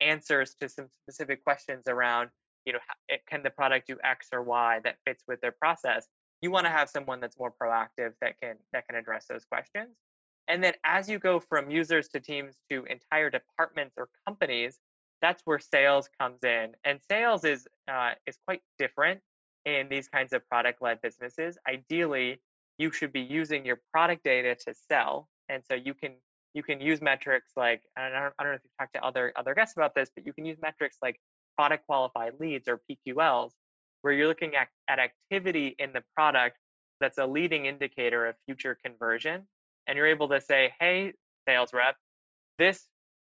answers 0.00 0.54
to 0.60 0.68
some 0.68 0.86
specific 1.04 1.44
questions 1.44 1.84
around, 1.88 2.30
you 2.64 2.72
know, 2.72 2.78
how, 2.86 3.16
can 3.28 3.42
the 3.42 3.50
product 3.50 3.86
do 3.86 3.96
X 4.02 4.28
or 4.32 4.42
Y 4.42 4.80
that 4.84 4.96
fits 5.06 5.24
with 5.28 5.40
their 5.40 5.52
process? 5.52 6.06
You 6.40 6.50
want 6.50 6.66
to 6.66 6.72
have 6.72 6.88
someone 6.88 7.20
that's 7.20 7.38
more 7.38 7.52
proactive 7.52 8.12
that 8.20 8.40
can 8.40 8.56
that 8.72 8.86
can 8.86 8.96
address 8.96 9.26
those 9.28 9.44
questions. 9.44 9.90
And 10.48 10.62
then 10.62 10.74
as 10.84 11.08
you 11.08 11.18
go 11.18 11.38
from 11.38 11.70
users 11.70 12.08
to 12.08 12.20
teams 12.20 12.56
to 12.70 12.84
entire 12.84 13.30
departments 13.30 13.94
or 13.96 14.08
companies, 14.26 14.78
that's 15.20 15.42
where 15.44 15.60
sales 15.60 16.08
comes 16.20 16.42
in. 16.42 16.72
And 16.84 16.98
sales 17.08 17.44
is 17.44 17.68
uh, 17.88 18.12
is 18.26 18.38
quite 18.46 18.62
different 18.78 19.20
in 19.64 19.88
these 19.88 20.08
kinds 20.08 20.32
of 20.32 20.46
product 20.48 20.82
led 20.82 21.00
businesses. 21.02 21.58
Ideally, 21.68 22.40
you 22.78 22.90
should 22.90 23.12
be 23.12 23.20
using 23.20 23.64
your 23.64 23.80
product 23.92 24.24
data 24.24 24.56
to 24.66 24.74
sell, 24.88 25.28
and 25.48 25.62
so 25.64 25.74
you 25.74 25.94
can 25.94 26.12
you 26.54 26.62
can 26.62 26.80
use 26.80 27.00
metrics 27.00 27.52
like 27.56 27.82
I 27.96 28.08
don't, 28.08 28.32
I 28.38 28.42
don't 28.42 28.52
know 28.52 28.56
if 28.56 28.60
you've 28.64 28.76
talked 28.78 28.94
to 28.94 29.04
other 29.04 29.32
other 29.36 29.54
guests 29.54 29.76
about 29.76 29.94
this, 29.94 30.10
but 30.14 30.26
you 30.26 30.32
can 30.32 30.44
use 30.44 30.58
metrics 30.60 30.98
like 31.02 31.20
product 31.56 31.86
qualified 31.86 32.34
leads 32.40 32.68
or 32.68 32.80
PQLs, 32.90 33.52
where 34.02 34.12
you're 34.12 34.28
looking 34.28 34.54
at, 34.54 34.68
at 34.88 34.98
activity 34.98 35.74
in 35.78 35.92
the 35.92 36.02
product 36.14 36.56
that's 37.00 37.18
a 37.18 37.26
leading 37.26 37.66
indicator 37.66 38.26
of 38.26 38.36
future 38.46 38.76
conversion 38.84 39.46
and 39.86 39.96
you're 39.96 40.06
able 40.06 40.28
to 40.28 40.40
say, 40.40 40.72
hey, 40.80 41.12
sales 41.48 41.72
rep, 41.72 41.96
this 42.58 42.86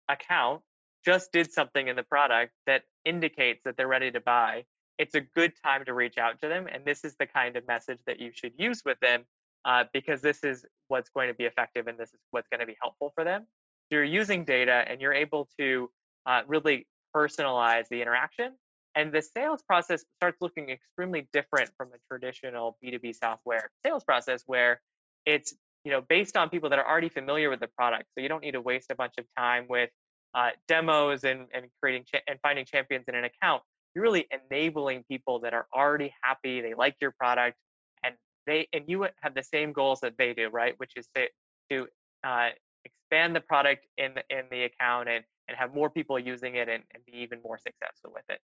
account 0.10 0.62
just 1.06 1.32
did 1.32 1.52
something 1.52 1.88
in 1.88 1.96
the 1.96 2.04
product 2.04 2.54
that 2.66 2.84
indicates 3.06 3.62
that 3.66 3.76
they're 3.78 3.88
ready 3.88 4.12
to 4.12 4.20
buy. 4.20 4.64
It's 4.98 5.16
a 5.16 5.22
good 5.22 5.54
time 5.64 5.86
to 5.86 5.94
reach 5.94 6.18
out 6.18 6.42
to 6.42 6.48
them. 6.48 6.68
And 6.72 6.84
this 6.86 7.04
is 7.04 7.16
the 7.20 7.26
kind 7.28 7.56
of 7.56 7.68
message 7.68 8.00
that 8.08 8.20
you 8.20 8.32
should 8.34 8.54
use 8.58 8.82
with 8.86 9.00
them 9.00 9.24
uh, 9.66 9.86
because 9.94 10.22
this 10.22 10.44
is 10.44 10.66
what's 10.88 11.10
going 11.10 11.28
to 11.28 11.34
be 11.34 11.46
effective 11.46 11.88
and 11.88 11.98
this 11.98 12.10
is 12.10 12.20
what's 12.32 12.48
going 12.50 12.62
to 12.62 12.66
be 12.66 12.78
helpful 12.82 13.12
for 13.16 13.24
them. 13.24 13.42
So 13.90 13.96
you're 13.96 14.04
using 14.04 14.46
data 14.46 14.84
and 14.88 15.00
you're 15.00 15.14
able 15.14 15.48
to 15.60 15.90
uh, 16.26 16.42
really 16.48 16.88
personalize 17.16 17.88
the 17.90 18.02
interaction. 18.02 18.54
And 18.96 19.14
the 19.14 19.22
sales 19.22 19.62
process 19.62 20.04
starts 20.16 20.38
looking 20.42 20.70
extremely 20.70 21.28
different 21.32 21.70
from 21.78 21.90
a 21.90 21.98
traditional 22.12 22.78
B2B 22.84 23.16
software 23.16 23.70
sales 23.86 24.04
process 24.04 24.44
where 24.48 24.82
it's 25.26 25.54
you 25.88 25.94
know, 25.94 26.02
based 26.02 26.36
on 26.36 26.50
people 26.50 26.70
that 26.70 26.80
are 26.80 26.86
already 26.86 27.08
familiar 27.08 27.50
with 27.50 27.62
the 27.62 27.70
product. 27.70 28.10
So 28.14 28.22
you 28.22 28.28
don't 28.28 28.44
need 28.44 28.52
to 28.52 28.62
waste 28.62 28.92
a 28.92 28.96
bunch 28.96 29.14
of 29.18 29.26
time 29.38 29.68
with 29.70 29.90
uh, 30.36 30.50
demos 30.68 31.24
and, 31.24 31.48
and 31.54 31.68
creating 31.82 32.04
cha- 32.12 32.20
and 32.28 32.38
finding 32.42 32.66
champions 32.66 33.06
in 33.08 33.16
an 33.16 33.24
account. 33.24 33.64
You're 33.98 34.04
really 34.04 34.28
enabling 34.52 35.06
people 35.10 35.40
that 35.40 35.56
are 35.56 35.66
already 35.76 36.14
happy, 36.22 36.62
they 36.62 36.76
like 36.76 36.96
your 37.02 37.10
product, 37.10 37.58
and 38.04 38.14
they 38.46 38.68
and 38.72 38.84
you 38.86 39.08
have 39.24 39.34
the 39.34 39.42
same 39.42 39.74
goals 39.74 40.02
that 40.02 40.14
they 40.20 40.36
do, 40.36 40.50
right? 40.50 40.76
Which 40.78 40.92
is 40.96 41.08
to 41.16 41.28
to 41.72 41.88
uh, 42.24 42.50
expand 42.86 43.36
the 43.36 43.42
product 43.42 43.88
in 43.98 44.14
the 44.14 44.24
in 44.30 44.46
the 44.52 44.66
account 44.66 45.10
and 45.10 45.26
and 45.48 45.58
have 45.58 45.74
more 45.74 45.90
people 45.90 46.20
using 46.20 46.58
it 46.58 46.70
and, 46.70 46.84
and 46.94 47.04
be 47.08 47.14
even 47.24 47.40
more 47.44 47.58
successful 47.58 48.12
with 48.14 48.26
it. 48.30 48.40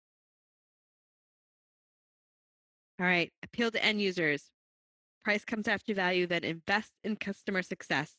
All 3.00 3.08
right, 3.08 3.34
appeal 3.42 3.72
to 3.72 3.84
end 3.84 4.00
users 4.00 4.52
price 5.24 5.44
comes 5.44 5.68
after 5.68 5.96
value, 5.96 6.28
then 6.28 6.44
invest 6.44 6.92
in 7.04 7.16
customer 7.16 7.64
success 7.64 8.16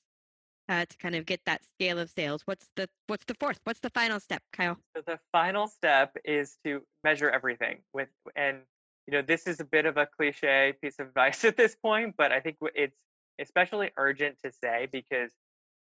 uh, 0.71 0.87
to 0.89 0.97
kind 0.99 1.17
of 1.17 1.27
get 1.27 1.41
that 1.45 1.63
scale 1.75 1.99
of 1.99 2.09
sales. 2.11 2.43
What's 2.47 2.67
the 2.77 2.89
what's 3.09 3.25
the 3.27 3.35
fourth? 3.35 3.59
What's 3.65 3.81
the 3.81 3.91
final 3.91 4.21
step, 4.21 4.43
Kyle? 4.53 4.79
So 4.97 5.03
the 5.05 5.19
final 5.33 5.67
step 5.67 6.17
is 6.25 6.57
to 6.65 6.83
measure 7.05 7.29
everything 7.29 7.79
with 7.93 8.09
and 8.37 8.59
you 9.07 9.13
know 9.13 9.23
this 9.23 9.47
is 9.47 9.61
a 9.61 9.65
bit 9.65 9.85
of 9.85 9.97
a 9.97 10.07
cliche 10.07 10.75
piece 10.81 10.99
of 11.01 11.09
advice 11.09 11.45
at 11.51 11.57
this 11.57 11.75
point, 11.75 12.15
but 12.17 12.33
I 12.33 12.41
think 12.41 12.57
it's 12.75 12.97
especially 13.41 13.91
urgent 13.97 14.37
to 14.45 14.53
say 14.53 14.89
because 14.91 15.33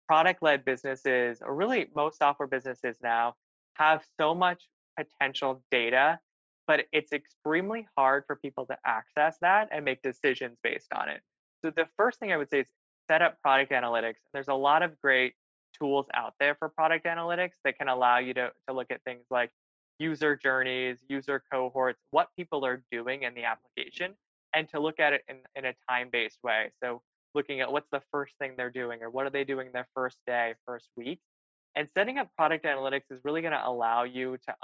product-led 0.07 0.63
businesses 0.63 1.41
or 1.41 1.53
really 1.53 1.87
most 1.93 2.19
software 2.19 2.47
businesses 2.47 2.95
now 3.03 3.35
have 3.73 4.03
so 4.19 4.33
much 4.33 4.63
potential 4.97 5.61
data 5.69 6.19
but 6.67 6.85
it's 6.91 7.13
extremely 7.13 7.87
hard 7.97 8.25
for 8.27 8.35
people 8.35 8.65
to 8.65 8.77
access 8.85 9.37
that 9.41 9.69
and 9.71 9.85
make 9.85 10.01
decisions 10.01 10.57
based 10.61 10.91
on 10.93 11.07
it. 11.07 11.21
So 11.63 11.71
the 11.71 11.87
first 11.95 12.19
thing 12.19 12.31
I 12.31 12.37
would 12.37 12.49
say 12.49 12.59
is 12.59 12.67
set 13.09 13.21
up 13.21 13.41
product 13.41 13.71
analytics. 13.71 14.15
There's 14.33 14.47
a 14.47 14.53
lot 14.53 14.83
of 14.83 14.99
great 15.01 15.33
tools 15.77 16.05
out 16.13 16.33
there 16.39 16.55
for 16.55 16.69
product 16.69 17.05
analytics 17.05 17.53
that 17.63 17.77
can 17.77 17.87
allow 17.87 18.17
you 18.19 18.33
to, 18.33 18.51
to 18.67 18.73
look 18.73 18.87
at 18.89 19.03
things 19.03 19.23
like 19.29 19.51
user 19.99 20.35
journeys, 20.35 20.97
user 21.07 21.41
cohorts, 21.51 21.99
what 22.11 22.29
people 22.37 22.65
are 22.65 22.83
doing 22.91 23.23
in 23.23 23.33
the 23.33 23.43
application, 23.43 24.13
and 24.53 24.69
to 24.69 24.79
look 24.79 24.99
at 24.99 25.13
it 25.13 25.23
in, 25.27 25.37
in 25.55 25.65
a 25.65 25.73
time-based 25.89 26.37
way. 26.43 26.71
So 26.83 27.01
looking 27.33 27.61
at 27.61 27.71
what's 27.71 27.89
the 27.91 28.01
first 28.11 28.33
thing 28.39 28.53
they're 28.57 28.69
doing 28.69 29.03
or 29.03 29.09
what 29.09 29.25
are 29.25 29.29
they 29.29 29.43
doing 29.43 29.69
their 29.73 29.87
first 29.93 30.17
day, 30.25 30.53
first 30.65 30.89
week. 30.95 31.19
And 31.75 31.87
setting 31.93 32.17
up 32.17 32.29
product 32.35 32.65
analytics 32.65 33.03
is 33.11 33.19
really 33.23 33.41
going 33.41 33.53
to 33.53 33.67
allow 33.67 34.03
you 34.03 34.37
to 34.47 34.55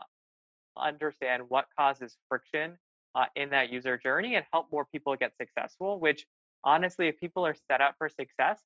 understand 0.78 1.44
what 1.50 1.66
causes 1.78 2.18
friction 2.30 2.78
uh, 3.16 3.26
in 3.36 3.50
that 3.52 3.72
user 3.72 3.98
journey 3.98 4.36
and 4.36 4.46
help 4.52 4.72
more 4.72 4.86
people 4.86 5.16
get 5.16 5.32
successful 5.40 6.00
which 6.00 6.26
honestly 6.64 7.08
if 7.08 7.20
people 7.20 7.46
are 7.46 7.56
set 7.70 7.82
up 7.82 7.96
for 7.98 8.10
success 8.10 8.60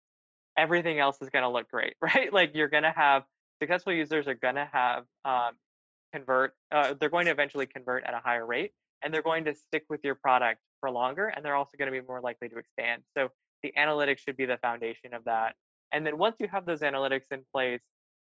everything 0.58 1.00
else 1.00 1.18
is 1.22 1.30
going 1.30 1.44
to 1.44 1.50
look 1.50 1.70
great 1.70 1.94
right 2.02 2.32
like 2.34 2.52
you're 2.54 2.68
going 2.68 2.84
to 2.84 2.94
have 2.96 3.24
successful 3.62 3.94
users 3.94 4.28
are 4.28 4.36
going 4.36 4.56
to 4.56 4.70
have 4.72 5.04
um, 5.26 5.52
convert 6.14 6.54
uh, 6.72 6.94
they're 7.00 7.10
going 7.10 7.26
to 7.26 7.32
eventually 7.32 7.66
convert 7.66 8.04
at 8.04 8.14
a 8.14 8.22
higher 8.24 8.46
rate 8.46 8.72
and 9.04 9.14
they're 9.14 9.22
going 9.22 9.46
to 9.46 9.54
stick 9.54 9.84
with 9.90 10.02
your 10.04 10.16
product 10.16 10.60
for 10.80 10.90
longer 10.90 11.28
and 11.36 11.44
they're 11.44 11.56
also 11.56 11.78
going 11.78 11.92
to 11.92 12.02
be 12.02 12.06
more 12.06 12.22
likely 12.22 12.50
to 12.50 12.58
expand 12.58 13.02
so 13.18 13.30
the 13.64 13.74
analytics 13.78 14.20
should 14.20 14.38
be 14.38 14.46
the 14.46 14.58
foundation 14.58 15.14
of 15.14 15.24
that 15.26 15.56
and 15.92 16.06
then 16.06 16.18
once 16.18 16.36
you 16.40 16.48
have 16.48 16.66
those 16.66 16.82
analytics 16.82 17.26
in 17.32 17.42
place 17.54 17.82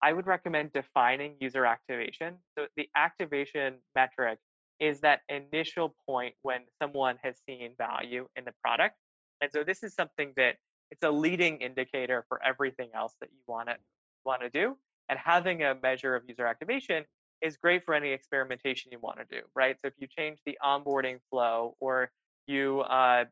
I 0.02 0.12
would 0.12 0.26
recommend 0.26 0.72
defining 0.72 1.34
user 1.40 1.66
activation. 1.66 2.36
So 2.56 2.66
the 2.76 2.88
activation 2.96 3.74
metric 3.94 4.38
is 4.80 5.00
that 5.00 5.20
initial 5.28 5.94
point 6.06 6.34
when 6.42 6.60
someone 6.80 7.16
has 7.22 7.36
seen 7.46 7.72
value 7.76 8.28
in 8.36 8.44
the 8.44 8.52
product. 8.62 8.94
And 9.40 9.50
so 9.52 9.64
this 9.64 9.82
is 9.82 9.94
something 9.94 10.32
that 10.36 10.56
it's 10.90 11.02
a 11.02 11.10
leading 11.10 11.58
indicator 11.58 12.24
for 12.28 12.40
everything 12.44 12.90
else 12.94 13.14
that 13.20 13.30
you 13.30 13.38
want 13.46 13.68
to 13.68 13.76
want 14.24 14.42
to 14.42 14.50
do. 14.50 14.76
And 15.08 15.18
having 15.18 15.62
a 15.62 15.74
measure 15.82 16.14
of 16.14 16.22
user 16.26 16.46
activation 16.46 17.04
is 17.40 17.56
great 17.56 17.84
for 17.84 17.94
any 17.94 18.10
experimentation 18.10 18.92
you 18.92 18.98
want 18.98 19.18
to 19.18 19.24
do, 19.30 19.42
right? 19.54 19.76
So 19.80 19.88
if 19.88 19.94
you 19.98 20.06
change 20.06 20.38
the 20.44 20.58
onboarding 20.62 21.18
flow 21.30 21.76
or 21.80 22.10
you 22.46 22.80
uh, 22.80 23.24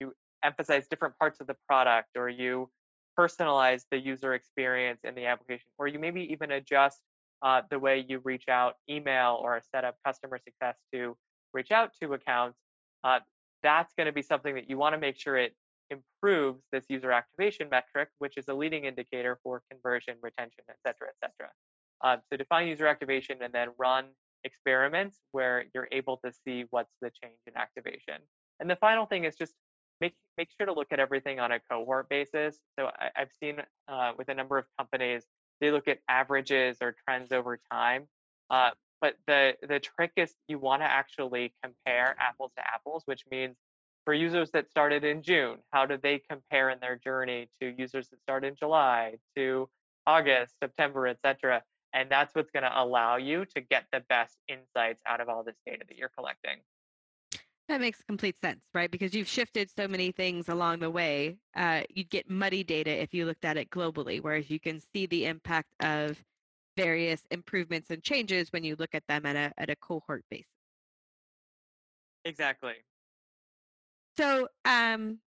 you 0.00 0.14
emphasize 0.44 0.86
different 0.88 1.18
parts 1.18 1.40
of 1.40 1.46
the 1.46 1.56
product 1.68 2.08
or 2.16 2.28
you 2.28 2.68
personalize 3.18 3.84
the 3.90 3.98
user 3.98 4.34
experience 4.34 5.00
in 5.04 5.14
the 5.14 5.26
application, 5.26 5.66
or 5.78 5.86
you 5.86 5.98
maybe 5.98 6.22
even 6.32 6.50
adjust 6.52 7.00
uh, 7.42 7.60
the 7.70 7.78
way 7.78 8.04
you 8.08 8.20
reach 8.24 8.48
out, 8.48 8.76
email, 8.88 9.38
or 9.42 9.60
set 9.70 9.84
up 9.84 9.96
customer 10.04 10.38
success 10.38 10.76
to 10.92 11.16
reach 11.52 11.70
out 11.70 11.90
to 12.00 12.12
accounts, 12.14 12.58
uh, 13.04 13.18
that's 13.62 13.92
going 13.94 14.06
to 14.06 14.12
be 14.12 14.22
something 14.22 14.54
that 14.54 14.68
you 14.68 14.78
want 14.78 14.94
to 14.94 15.00
make 15.00 15.18
sure 15.18 15.36
it 15.36 15.54
improves 15.90 16.62
this 16.72 16.84
user 16.88 17.12
activation 17.12 17.68
metric, 17.70 18.08
which 18.18 18.36
is 18.36 18.48
a 18.48 18.54
leading 18.54 18.84
indicator 18.84 19.38
for 19.42 19.62
conversion, 19.70 20.16
retention, 20.22 20.64
et 20.68 20.76
cetera, 20.86 21.08
et 21.08 21.14
cetera. 21.20 21.50
Um, 22.02 22.20
so 22.30 22.36
define 22.36 22.66
user 22.66 22.86
activation 22.86 23.38
and 23.42 23.52
then 23.52 23.68
run 23.78 24.06
experiments 24.44 25.18
where 25.32 25.64
you're 25.74 25.88
able 25.92 26.16
to 26.24 26.32
see 26.32 26.64
what's 26.70 26.92
the 27.00 27.10
change 27.22 27.38
in 27.46 27.56
activation. 27.56 28.16
And 28.60 28.68
the 28.68 28.76
final 28.76 29.06
thing 29.06 29.24
is 29.24 29.36
just 29.36 29.54
make 30.00 30.14
make 30.36 30.48
sure 30.56 30.66
to 30.66 30.72
look 30.72 30.88
at 30.90 30.98
everything 30.98 31.38
on 31.38 31.52
a 31.52 31.60
cohort 31.70 32.08
basis. 32.08 32.58
So 32.78 32.86
I, 32.86 33.10
have 33.14 33.30
seen 33.40 33.62
uh, 33.88 34.12
with 34.18 34.28
a 34.28 34.34
number 34.34 34.58
of 34.58 34.64
companies, 34.78 35.24
they 35.60 35.70
look 35.70 35.86
at 35.88 35.98
averages 36.08 36.78
or 36.80 36.96
trends 37.06 37.32
over 37.32 37.60
time. 37.70 38.08
Uh, 38.50 38.70
but 39.02 39.16
the 39.26 39.54
the 39.68 39.80
trick 39.80 40.12
is 40.16 40.32
you 40.48 40.58
want 40.58 40.80
to 40.80 40.86
actually 40.86 41.52
compare 41.62 42.16
apples 42.18 42.52
to 42.56 42.62
apples, 42.66 43.02
which 43.04 43.24
means 43.30 43.56
for 44.06 44.14
users 44.14 44.50
that 44.52 44.70
started 44.70 45.04
in 45.04 45.22
June, 45.22 45.58
how 45.70 45.84
do 45.84 45.98
they 46.02 46.22
compare 46.30 46.70
in 46.70 46.78
their 46.80 46.96
journey 46.96 47.48
to 47.60 47.74
users 47.76 48.08
that 48.08 48.20
start 48.22 48.44
in 48.44 48.54
July, 48.56 49.16
to 49.36 49.68
August, 50.06 50.54
September, 50.62 51.06
etc. 51.06 51.62
And 51.92 52.10
that's 52.10 52.34
what's 52.34 52.50
going 52.50 52.62
to 52.62 52.72
allow 52.74 53.16
you 53.16 53.44
to 53.54 53.60
get 53.60 53.84
the 53.92 54.00
best 54.08 54.36
insights 54.48 55.02
out 55.06 55.20
of 55.20 55.28
all 55.28 55.42
this 55.42 55.56
data 55.66 55.84
that 55.86 55.98
you're 55.98 56.10
collecting. 56.16 56.58
That 57.68 57.80
makes 57.80 58.02
complete 58.02 58.36
sense, 58.40 58.60
right? 58.74 58.90
Because 58.90 59.14
you've 59.14 59.28
shifted 59.28 59.70
so 59.70 59.86
many 59.86 60.10
things 60.10 60.48
along 60.48 60.80
the 60.80 60.90
way. 60.90 61.36
Uh, 61.54 61.82
you'd 61.90 62.10
get 62.10 62.28
muddy 62.28 62.64
data 62.64 62.90
if 62.90 63.14
you 63.14 63.24
looked 63.24 63.44
at 63.44 63.56
it 63.56 63.70
globally, 63.70 64.20
whereas 64.20 64.50
you 64.50 64.58
can 64.58 64.80
see 64.92 65.06
the 65.06 65.26
impact 65.26 65.68
of 65.80 66.22
various 66.76 67.22
improvements 67.30 67.90
and 67.90 68.02
changes 68.02 68.52
when 68.52 68.64
you 68.64 68.76
look 68.78 68.94
at 68.94 69.06
them 69.08 69.26
at 69.26 69.36
a 69.36 69.52
at 69.58 69.70
a 69.70 69.76
cohort 69.76 70.24
basis. 70.30 70.46
Exactly. 72.24 72.74
So, 74.16 74.48
um, 74.64 75.18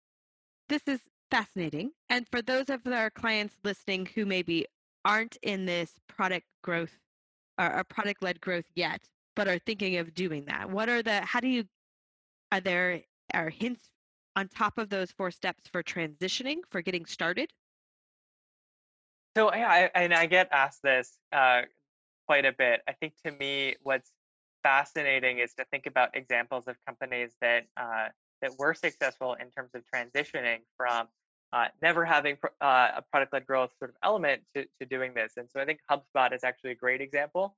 this 0.69 0.81
is 0.87 0.99
fascinating. 1.31 1.91
And 2.09 2.27
for 2.29 2.41
those 2.41 2.69
of 2.69 2.85
our 2.87 3.09
clients 3.09 3.55
listening 3.63 4.07
who 4.13 4.25
maybe 4.25 4.65
aren't 5.03 5.37
in 5.41 5.65
this 5.65 5.91
product 6.07 6.45
growth 6.63 6.93
or, 7.59 7.77
or 7.77 7.83
product 7.83 8.23
led 8.23 8.39
growth 8.41 8.65
yet, 8.75 9.01
but 9.35 9.47
are 9.47 9.59
thinking 9.59 9.97
of 9.97 10.13
doing 10.13 10.45
that, 10.45 10.69
what 10.69 10.89
are 10.89 11.03
the, 11.03 11.21
how 11.21 11.39
do 11.39 11.47
you, 11.47 11.65
are 12.51 12.61
there 12.61 13.01
are 13.33 13.49
hints 13.49 13.89
on 14.35 14.47
top 14.47 14.77
of 14.77 14.89
those 14.89 15.11
four 15.11 15.31
steps 15.31 15.63
for 15.71 15.83
transitioning, 15.83 16.59
for 16.69 16.81
getting 16.81 17.05
started? 17.05 17.51
So 19.35 19.53
yeah, 19.53 19.89
I, 19.95 20.03
and 20.03 20.13
I 20.13 20.27
get 20.27 20.47
asked 20.51 20.81
this 20.81 21.11
uh, 21.33 21.63
quite 22.25 22.45
a 22.45 22.53
bit. 22.53 22.81
I 22.87 22.93
think 22.93 23.13
to 23.25 23.31
me, 23.31 23.75
what's 23.83 24.09
fascinating 24.63 25.39
is 25.39 25.53
to 25.55 25.65
think 25.71 25.85
about 25.87 26.15
examples 26.15 26.67
of 26.67 26.75
companies 26.87 27.31
that 27.41 27.65
uh, 27.75 28.07
that 28.41 28.51
were 28.57 28.73
successful 28.73 29.33
in 29.33 29.51
terms 29.51 29.71
of 29.75 29.83
transitioning 29.93 30.59
from 30.77 31.07
uh, 31.53 31.67
never 31.81 32.05
having 32.05 32.37
uh, 32.61 32.89
a 32.97 33.03
product-led 33.11 33.45
growth 33.45 33.71
sort 33.79 33.91
of 33.91 33.95
element 34.03 34.41
to, 34.55 34.65
to 34.79 34.85
doing 34.85 35.13
this. 35.13 35.33
And 35.37 35.47
so 35.51 35.61
I 35.61 35.65
think 35.65 35.79
HubSpot 35.89 36.33
is 36.33 36.43
actually 36.43 36.71
a 36.71 36.75
great 36.75 37.01
example. 37.01 37.55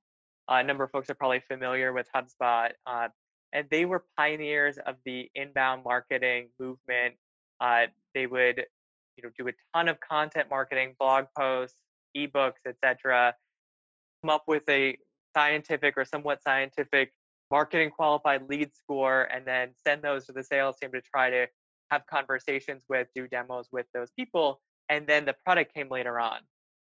Uh, 0.50 0.56
a 0.56 0.62
number 0.62 0.84
of 0.84 0.90
folks 0.90 1.10
are 1.10 1.14
probably 1.14 1.40
familiar 1.40 1.92
with 1.92 2.06
HubSpot, 2.14 2.70
uh, 2.86 3.08
and 3.52 3.66
they 3.70 3.84
were 3.84 4.04
pioneers 4.16 4.78
of 4.86 4.96
the 5.04 5.30
inbound 5.34 5.84
marketing 5.84 6.48
movement. 6.58 7.14
They 8.14 8.26
would, 8.26 8.66
you 9.18 9.24
know, 9.24 9.30
do 9.36 9.48
a 9.48 9.52
ton 9.76 9.88
of 9.88 9.98
content 10.00 10.46
marketing, 10.48 10.94
blog 10.98 11.26
posts, 11.36 11.82
ebooks, 12.16 12.64
etc. 12.66 13.34
Come 14.22 14.30
up 14.30 14.44
with 14.46 14.62
a 14.68 14.96
scientific 15.36 15.94
or 15.96 16.04
somewhat 16.04 16.42
scientific 16.42 17.12
marketing 17.50 17.90
qualified 17.90 18.48
lead 18.48 18.70
score, 18.74 19.24
and 19.24 19.44
then 19.44 19.70
send 19.86 20.02
those 20.02 20.26
to 20.26 20.32
the 20.32 20.44
sales 20.44 20.76
team 20.80 20.92
to 20.92 21.00
try 21.00 21.30
to 21.30 21.46
have 21.90 22.06
conversations 22.06 22.82
with, 22.88 23.08
do 23.14 23.26
demos 23.26 23.68
with 23.72 23.86
those 23.92 24.10
people, 24.12 24.60
and 24.88 25.06
then 25.06 25.24
the 25.24 25.34
product 25.44 25.74
came 25.74 25.88
later 25.88 26.20
on. 26.20 26.38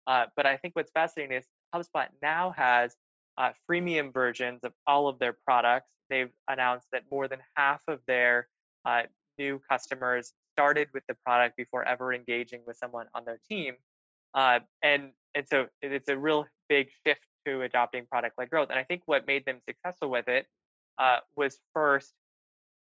Uh, 0.07 0.27
but 0.37 0.47
I 0.47 0.57
think 0.57 0.77
what's 0.77 0.91
fascinating 0.93 1.37
is 1.37 1.45
HubSpot 1.75 2.07
now 2.23 2.53
has 2.57 2.95
uh, 3.39 3.51
freemium 3.69 4.13
versions 4.13 4.61
of 4.65 4.73
all 4.87 5.09
of 5.09 5.19
their 5.19 5.33
products. 5.33 5.89
They've 6.11 6.31
announced 6.49 6.89
that 6.93 7.03
more 7.11 7.29
than 7.29 7.39
half 7.57 7.83
of 7.89 8.01
their 8.07 8.49
uh, 8.85 9.03
new 9.39 9.61
customers 9.71 10.33
started 10.61 10.89
with 10.93 11.03
the 11.09 11.15
product 11.25 11.57
before 11.57 11.83
ever 11.89 12.13
engaging 12.13 12.61
with 12.67 12.77
someone 12.77 13.07
on 13.15 13.25
their 13.25 13.39
team. 13.49 13.75
Uh, 14.35 14.59
and 14.83 15.11
and 15.35 15.47
so 15.49 15.67
it's 15.81 16.09
a 16.09 16.19
real 16.19 16.45
big 16.69 16.89
shift 17.07 17.25
to 17.47 17.63
adopting 17.63 18.05
product-led 18.05 18.51
growth. 18.51 18.69
And 18.69 18.79
I 18.79 18.83
think 18.83 19.03
what 19.07 19.27
made 19.27 19.45
them 19.47 19.59
successful 19.67 20.11
with 20.11 20.29
it 20.29 20.47
uh, 20.99 21.19
was 21.35 21.61
first 21.73 22.13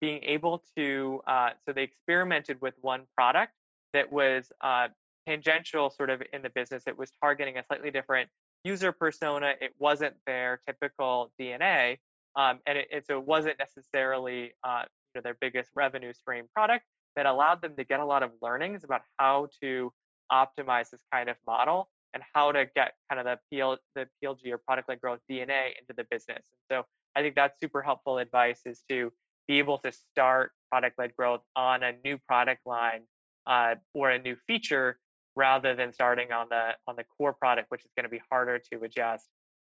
being 0.01 0.23
able 0.23 0.63
to. 0.77 1.21
Uh, 1.27 1.51
so 1.67 1.73
they 1.75 1.83
experimented 1.83 2.57
with 2.63 2.75
one 2.81 3.03
product 3.15 3.53
that 3.93 4.11
was 4.11 4.51
uh, 4.63 4.89
tangential, 5.29 5.91
sort 5.91 6.09
of 6.09 6.23
in 6.33 6.41
the 6.41 6.51
business. 6.51 6.85
It 6.87 6.97
was 6.97 7.11
targeting 7.21 7.59
a 7.59 7.65
slightly 7.65 7.91
different 7.91 8.31
user 8.65 8.93
persona. 8.93 9.53
It 9.61 9.73
wasn't 9.79 10.15
their 10.27 10.61
typical 10.67 11.31
DNA, 11.39 11.99
um, 12.37 12.61
and 12.67 12.79
it, 12.79 12.89
it, 12.91 13.07
so 13.07 13.19
it 13.19 13.27
wasn't 13.27 13.59
necessarily 13.59 14.53
uh, 14.65 14.85
you 15.15 15.21
know, 15.21 15.23
their 15.23 15.37
biggest 15.41 15.71
revenue 15.75 16.15
stream 16.15 16.47
product. 16.55 16.85
That 17.17 17.27
allowed 17.27 17.63
them 17.63 17.75
to 17.77 17.85
get 17.85 18.01
a 18.01 18.05
lot 18.05 18.23
of 18.23 18.31
learnings 18.43 18.85
about 18.85 19.03
how 19.19 19.49
to 19.63 19.93
optimize 20.31 20.91
this 20.91 21.01
kind 21.13 21.29
of 21.29 21.37
model 21.47 21.89
and 22.15 22.23
how 22.35 22.53
to 22.53 22.67
get 22.75 22.95
kind 23.11 23.21
of 23.21 23.25
the 23.25 23.57
PL, 23.57 23.79
the 23.95 24.07
PLG 24.23 24.53
or 24.53 24.59
product 24.59 24.89
led 24.89 25.01
growth 25.01 25.21
DNA 25.31 25.71
into 25.79 25.93
the 25.97 26.05
business. 26.11 26.45
And 26.51 26.61
so 26.71 26.87
I 27.15 27.23
think 27.23 27.35
that's 27.35 27.59
super 27.61 27.83
helpful 27.83 28.19
advice 28.19 28.61
is 28.67 28.83
to 28.89 29.13
be 29.49 29.59
able 29.59 29.79
to 29.79 29.93
start 29.93 30.53
product 30.71 30.99
led 30.99 31.15
growth 31.17 31.43
on 31.55 31.83
a 31.83 31.93
new 32.05 32.19
product 32.27 32.63
line 32.67 33.03
uh, 33.47 33.77
or 33.95 34.11
a 34.11 34.19
new 34.19 34.37
feature 34.47 34.99
rather 35.37 35.75
than 35.75 35.93
starting 35.93 36.33
on 36.33 36.47
the 36.51 36.75
on 36.87 36.97
the 36.97 37.05
core 37.17 37.33
product, 37.33 37.71
which 37.71 37.85
is 37.85 37.91
going 37.97 38.05
to 38.05 38.11
be 38.11 38.21
harder 38.31 38.59
to 38.73 38.83
adjust. 38.83 39.27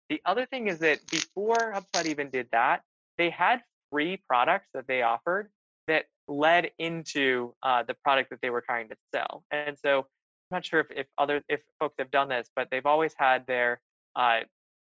The 0.09 0.21
other 0.25 0.45
thing 0.45 0.67
is 0.67 0.79
that 0.79 0.99
before 1.09 1.73
HubSpot 1.73 2.05
even 2.05 2.29
did 2.29 2.47
that, 2.51 2.81
they 3.17 3.29
had 3.29 3.61
free 3.91 4.21
products 4.27 4.67
that 4.73 4.87
they 4.87 5.01
offered 5.01 5.49
that 5.87 6.05
led 6.27 6.71
into 6.79 7.53
uh, 7.63 7.83
the 7.83 7.93
product 7.93 8.29
that 8.31 8.39
they 8.41 8.49
were 8.49 8.61
trying 8.61 8.89
to 8.89 8.95
sell. 9.13 9.43
And 9.51 9.77
so 9.77 9.99
I'm 9.99 10.57
not 10.57 10.65
sure 10.65 10.79
if, 10.79 10.87
if 10.95 11.07
other 11.17 11.41
if 11.49 11.61
folks 11.79 11.95
have 11.99 12.11
done 12.11 12.29
this, 12.29 12.49
but 12.55 12.69
they've 12.71 12.85
always 12.85 13.13
had 13.17 13.45
their 13.47 13.81
uh, 14.15 14.41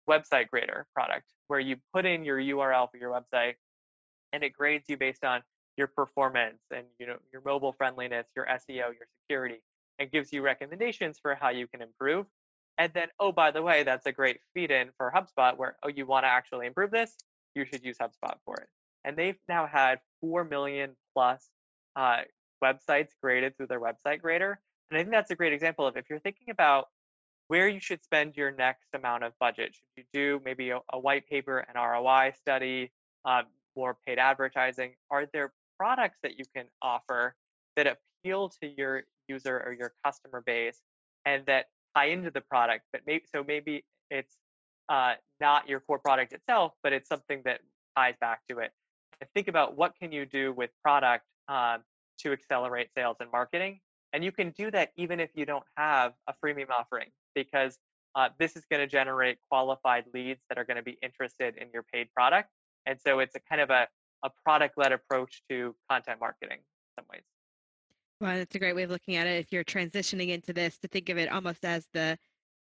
website 0.09 0.49
grader 0.49 0.87
product 0.93 1.25
where 1.47 1.59
you 1.59 1.77
put 1.93 2.05
in 2.05 2.25
your 2.25 2.37
URL 2.37 2.89
for 2.89 2.97
your 2.97 3.11
website 3.11 3.53
and 4.33 4.43
it 4.43 4.53
grades 4.53 4.85
you 4.87 4.97
based 4.97 5.23
on 5.23 5.41
your 5.77 5.87
performance 5.87 6.59
and 6.73 6.85
you 6.99 7.07
know 7.07 7.17
your 7.31 7.41
mobile 7.45 7.73
friendliness, 7.73 8.27
your 8.35 8.45
SEO, 8.45 8.67
your 8.69 9.07
security 9.23 9.61
and 10.01 10.11
gives 10.11 10.33
you 10.33 10.41
recommendations 10.41 11.19
for 11.21 11.35
how 11.35 11.49
you 11.49 11.67
can 11.67 11.81
improve. 11.81 12.25
And 12.77 12.91
then, 12.93 13.09
oh, 13.19 13.31
by 13.31 13.51
the 13.51 13.61
way, 13.61 13.83
that's 13.83 14.07
a 14.07 14.11
great 14.11 14.39
feed 14.53 14.71
in 14.71 14.89
for 14.97 15.13
HubSpot 15.15 15.55
where, 15.57 15.77
oh, 15.83 15.89
you 15.89 16.07
want 16.07 16.23
to 16.23 16.29
actually 16.29 16.65
improve 16.65 16.89
this? 16.89 17.13
You 17.53 17.65
should 17.65 17.85
use 17.85 17.97
HubSpot 17.99 18.35
for 18.43 18.55
it. 18.55 18.67
And 19.03 19.17
they've 19.17 19.37
now 19.47 19.67
had 19.67 19.99
4 20.21 20.43
million 20.43 20.91
plus 21.13 21.47
uh, 21.95 22.21
websites 22.63 23.09
graded 23.21 23.57
through 23.57 23.67
their 23.67 23.79
website 23.79 24.21
grader. 24.21 24.59
And 24.89 24.97
I 24.97 25.01
think 25.01 25.11
that's 25.11 25.31
a 25.31 25.35
great 25.35 25.53
example 25.53 25.87
of 25.87 25.97
if 25.97 26.09
you're 26.09 26.19
thinking 26.19 26.49
about 26.49 26.87
where 27.47 27.67
you 27.67 27.79
should 27.79 28.03
spend 28.03 28.37
your 28.37 28.51
next 28.51 28.87
amount 28.93 29.23
of 29.23 29.33
budget. 29.39 29.73
Should 29.73 29.83
you 29.97 30.03
do 30.13 30.41
maybe 30.45 30.69
a, 30.69 30.79
a 30.93 30.99
white 30.99 31.27
paper, 31.27 31.59
an 31.59 31.75
ROI 31.75 32.33
study, 32.39 32.91
um, 33.25 33.43
more 33.75 33.97
paid 34.05 34.19
advertising? 34.19 34.93
Are 35.09 35.25
there 35.33 35.51
products 35.77 36.17
that 36.23 36.37
you 36.37 36.45
can 36.55 36.65
offer 36.81 37.35
that 37.75 37.87
appeal 37.87 38.49
to 38.61 38.67
your 38.77 39.03
user 39.27 39.63
or 39.65 39.73
your 39.73 39.93
customer 40.05 40.43
base 40.45 40.79
and 41.25 41.45
that 41.45 41.65
tie 41.95 42.05
into 42.05 42.31
the 42.31 42.41
product 42.41 42.85
but 42.91 43.01
maybe 43.07 43.23
so 43.33 43.43
maybe 43.43 43.83
it's 44.09 44.35
uh, 44.89 45.13
not 45.39 45.67
your 45.67 45.79
core 45.79 45.99
product 45.99 46.33
itself 46.33 46.73
but 46.83 46.93
it's 46.93 47.09
something 47.09 47.41
that 47.45 47.61
ties 47.97 48.15
back 48.21 48.41
to 48.49 48.59
it 48.59 48.71
think 49.33 49.47
about 49.47 49.77
what 49.77 49.93
can 49.99 50.11
you 50.11 50.25
do 50.25 50.53
with 50.53 50.69
product 50.83 51.25
um, 51.47 51.79
to 52.19 52.31
accelerate 52.31 52.89
sales 52.95 53.17
and 53.19 53.31
marketing 53.31 53.79
and 54.13 54.23
you 54.23 54.31
can 54.31 54.51
do 54.51 54.69
that 54.71 54.91
even 54.95 55.19
if 55.19 55.29
you 55.35 55.45
don't 55.45 55.63
have 55.77 56.13
a 56.27 56.33
freemium 56.43 56.69
offering 56.69 57.07
because 57.35 57.77
uh, 58.15 58.29
this 58.39 58.55
is 58.55 58.65
going 58.69 58.81
to 58.81 58.87
generate 58.87 59.37
qualified 59.49 60.03
leads 60.13 60.41
that 60.49 60.57
are 60.57 60.65
going 60.65 60.77
to 60.77 60.83
be 60.83 60.97
interested 61.01 61.55
in 61.57 61.67
your 61.73 61.83
paid 61.93 62.07
product 62.15 62.49
and 62.85 62.99
so 62.99 63.19
it's 63.19 63.35
a 63.35 63.39
kind 63.49 63.61
of 63.61 63.69
a, 63.69 63.87
a 64.23 64.29
product 64.43 64.77
led 64.77 64.91
approach 64.91 65.41
to 65.49 65.75
content 65.89 66.19
marketing 66.19 66.57
in 66.57 66.99
some 66.99 67.05
ways 67.11 67.23
well, 68.21 68.37
that's 68.37 68.53
a 68.53 68.59
great 68.59 68.75
way 68.75 68.83
of 68.83 68.91
looking 68.91 69.15
at 69.15 69.25
it. 69.25 69.39
If 69.39 69.51
you're 69.51 69.63
transitioning 69.63 70.29
into 70.29 70.53
this, 70.53 70.77
to 70.77 70.87
think 70.87 71.09
of 71.09 71.17
it 71.17 71.31
almost 71.31 71.65
as 71.65 71.87
the 71.91 72.15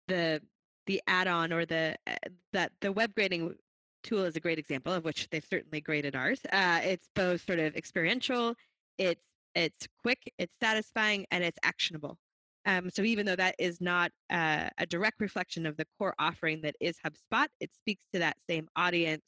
the 0.08 0.42
the 0.86 1.02
add-on 1.08 1.52
or 1.52 1.66
the 1.66 1.96
uh, 2.06 2.14
that 2.54 2.72
the 2.82 2.92
web 2.92 3.16
grading 3.16 3.56
tool 4.04 4.24
is 4.24 4.36
a 4.36 4.40
great 4.40 4.60
example 4.60 4.94
of 4.94 5.04
which 5.06 5.28
they've 5.30 5.46
certainly 5.46 5.82
graded 5.82 6.16
ours. 6.16 6.40
Uh, 6.52 6.80
it's 6.84 7.08
both 7.16 7.46
sort 7.46 7.60
of 7.60 7.76
experiential, 7.76 8.56
it's 8.98 9.22
it's 9.56 9.88
quick, 10.04 10.32
it's 10.38 10.54
satisfying, 10.62 11.26
and 11.32 11.44
it's 11.44 11.58
actionable. 11.64 12.18
Um, 12.66 12.90
so 12.90 13.02
even 13.02 13.26
though 13.26 13.36
that 13.36 13.56
is 13.58 13.82
not 13.82 14.12
uh, 14.30 14.70
a 14.78 14.86
direct 14.86 15.20
reflection 15.20 15.66
of 15.66 15.76
the 15.78 15.88
core 15.98 16.14
offering 16.20 16.62
that 16.62 16.76
is 16.80 16.98
HubSpot, 17.06 17.48
it 17.60 17.72
speaks 17.74 18.06
to 18.14 18.20
that 18.20 18.38
same 18.48 18.68
audience, 18.76 19.24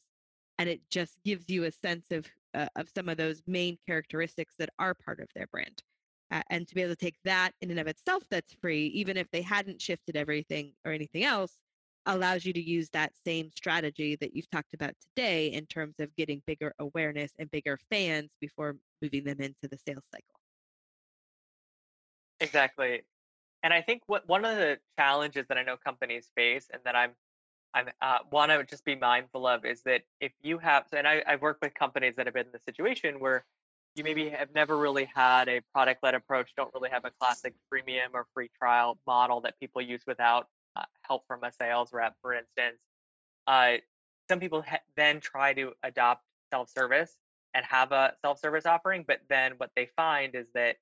and 0.59 0.69
it 0.69 0.81
just 0.91 1.15
gives 1.23 1.49
you 1.49 1.63
a 1.63 1.71
sense 1.71 2.05
of 2.11 2.27
uh, 2.53 2.67
of 2.75 2.89
some 2.93 3.09
of 3.09 3.17
those 3.17 3.41
main 3.47 3.77
characteristics 3.87 4.53
that 4.59 4.69
are 4.79 4.93
part 4.93 5.19
of 5.19 5.27
their 5.35 5.47
brand 5.47 5.81
uh, 6.31 6.41
and 6.49 6.67
to 6.67 6.75
be 6.75 6.81
able 6.81 6.93
to 6.93 6.95
take 6.95 7.17
that 7.23 7.51
in 7.61 7.71
and 7.71 7.79
of 7.79 7.87
itself 7.87 8.23
that's 8.29 8.53
free 8.61 8.87
even 8.87 9.17
if 9.17 9.29
they 9.31 9.41
hadn't 9.41 9.81
shifted 9.81 10.15
everything 10.15 10.73
or 10.85 10.91
anything 10.91 11.23
else 11.23 11.57
allows 12.05 12.45
you 12.45 12.53
to 12.53 12.61
use 12.61 12.89
that 12.89 13.11
same 13.25 13.49
strategy 13.55 14.17
that 14.19 14.35
you've 14.35 14.49
talked 14.49 14.73
about 14.73 14.93
today 15.15 15.47
in 15.47 15.65
terms 15.67 15.95
of 15.99 16.15
getting 16.15 16.41
bigger 16.47 16.73
awareness 16.79 17.31
and 17.37 17.49
bigger 17.51 17.77
fans 17.89 18.29
before 18.39 18.75
moving 19.01 19.23
them 19.23 19.39
into 19.39 19.67
the 19.69 19.77
sales 19.77 20.03
cycle. 20.11 20.39
Exactly 22.39 23.01
and 23.63 23.71
i 23.71 23.81
think 23.81 24.01
what 24.07 24.27
one 24.27 24.43
of 24.43 24.57
the 24.57 24.77
challenges 24.97 25.45
that 25.47 25.57
i 25.57 25.63
know 25.63 25.77
companies 25.77 26.31
face 26.35 26.67
and 26.73 26.81
that 26.83 26.95
i'm 26.95 27.11
I'm 27.73 27.89
uh, 28.01 28.19
one 28.29 28.51
I 28.51 28.57
would 28.57 28.67
just 28.67 28.85
be 28.85 28.95
mindful 28.95 29.47
of 29.47 29.65
is 29.65 29.81
that 29.83 30.01
if 30.19 30.31
you 30.41 30.57
have, 30.57 30.85
and 30.93 31.07
I, 31.07 31.23
I've 31.25 31.41
worked 31.41 31.61
with 31.61 31.73
companies 31.73 32.15
that 32.17 32.27
have 32.27 32.33
been 32.33 32.47
in 32.47 32.51
the 32.51 32.59
situation 32.59 33.19
where 33.19 33.45
you 33.95 34.03
maybe 34.03 34.29
have 34.29 34.53
never 34.53 34.77
really 34.77 35.05
had 35.05 35.47
a 35.49 35.61
product 35.73 36.03
led 36.03 36.15
approach, 36.15 36.51
don't 36.55 36.73
really 36.73 36.89
have 36.89 37.05
a 37.05 37.11
classic 37.19 37.53
freemium 37.71 38.09
or 38.13 38.25
free 38.33 38.49
trial 38.57 38.97
model 39.07 39.41
that 39.41 39.59
people 39.59 39.81
use 39.81 40.01
without 40.07 40.47
uh, 40.75 40.85
help 41.03 41.25
from 41.27 41.43
a 41.43 41.51
sales 41.51 41.93
rep, 41.93 42.15
for 42.21 42.33
instance. 42.33 42.79
Uh, 43.47 43.77
some 44.29 44.39
people 44.39 44.61
ha- 44.61 44.79
then 44.95 45.19
try 45.19 45.53
to 45.53 45.73
adopt 45.83 46.23
self 46.51 46.69
service 46.69 47.17
and 47.53 47.65
have 47.65 47.91
a 47.91 48.13
self 48.21 48.39
service 48.39 48.65
offering, 48.65 49.03
but 49.07 49.19
then 49.29 49.53
what 49.57 49.71
they 49.75 49.87
find 49.97 50.35
is 50.35 50.47
that 50.53 50.77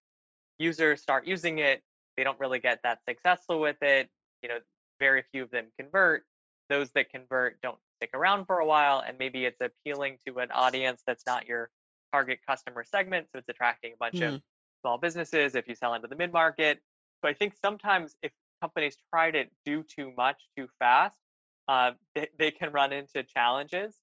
users 0.59 1.01
start 1.01 1.25
using 1.25 1.59
it, 1.59 1.83
they 2.17 2.23
don't 2.23 2.39
really 2.39 2.59
get 2.59 2.81
that 2.83 2.99
successful 3.07 3.59
with 3.59 3.81
it. 3.81 4.09
You 4.43 4.49
know, 4.49 4.59
very 4.99 5.23
few 5.31 5.43
of 5.43 5.51
them 5.51 5.67
convert. 5.79 6.25
Those 6.69 6.91
that 6.91 7.09
convert 7.09 7.61
don't 7.61 7.79
stick 7.97 8.11
around 8.13 8.45
for 8.45 8.59
a 8.59 8.65
while, 8.65 8.99
and 8.99 9.17
maybe 9.17 9.45
it's 9.45 9.59
appealing 9.61 10.17
to 10.27 10.39
an 10.39 10.51
audience 10.51 11.01
that's 11.07 11.25
not 11.25 11.47
your 11.47 11.71
target 12.13 12.39
customer 12.47 12.83
segment, 12.83 13.27
so 13.31 13.39
it's 13.39 13.49
attracting 13.49 13.93
a 13.93 13.97
bunch 13.97 14.19
Mm. 14.19 14.35
of 14.35 14.41
small 14.81 14.97
businesses 14.97 15.55
if 15.55 15.67
you 15.67 15.75
sell 15.75 15.93
into 15.95 16.07
the 16.07 16.15
mid 16.15 16.31
market. 16.31 16.81
But 17.21 17.29
I 17.29 17.33
think 17.33 17.55
sometimes 17.61 18.15
if 18.21 18.31
companies 18.61 18.97
try 19.13 19.31
to 19.31 19.45
do 19.65 19.83
too 19.83 20.11
much 20.17 20.37
too 20.57 20.67
fast, 20.79 21.17
uh, 21.67 21.91
they, 22.15 22.27
they 22.37 22.51
can 22.51 22.71
run 22.71 22.93
into 22.93 23.23
challenges. 23.23 23.95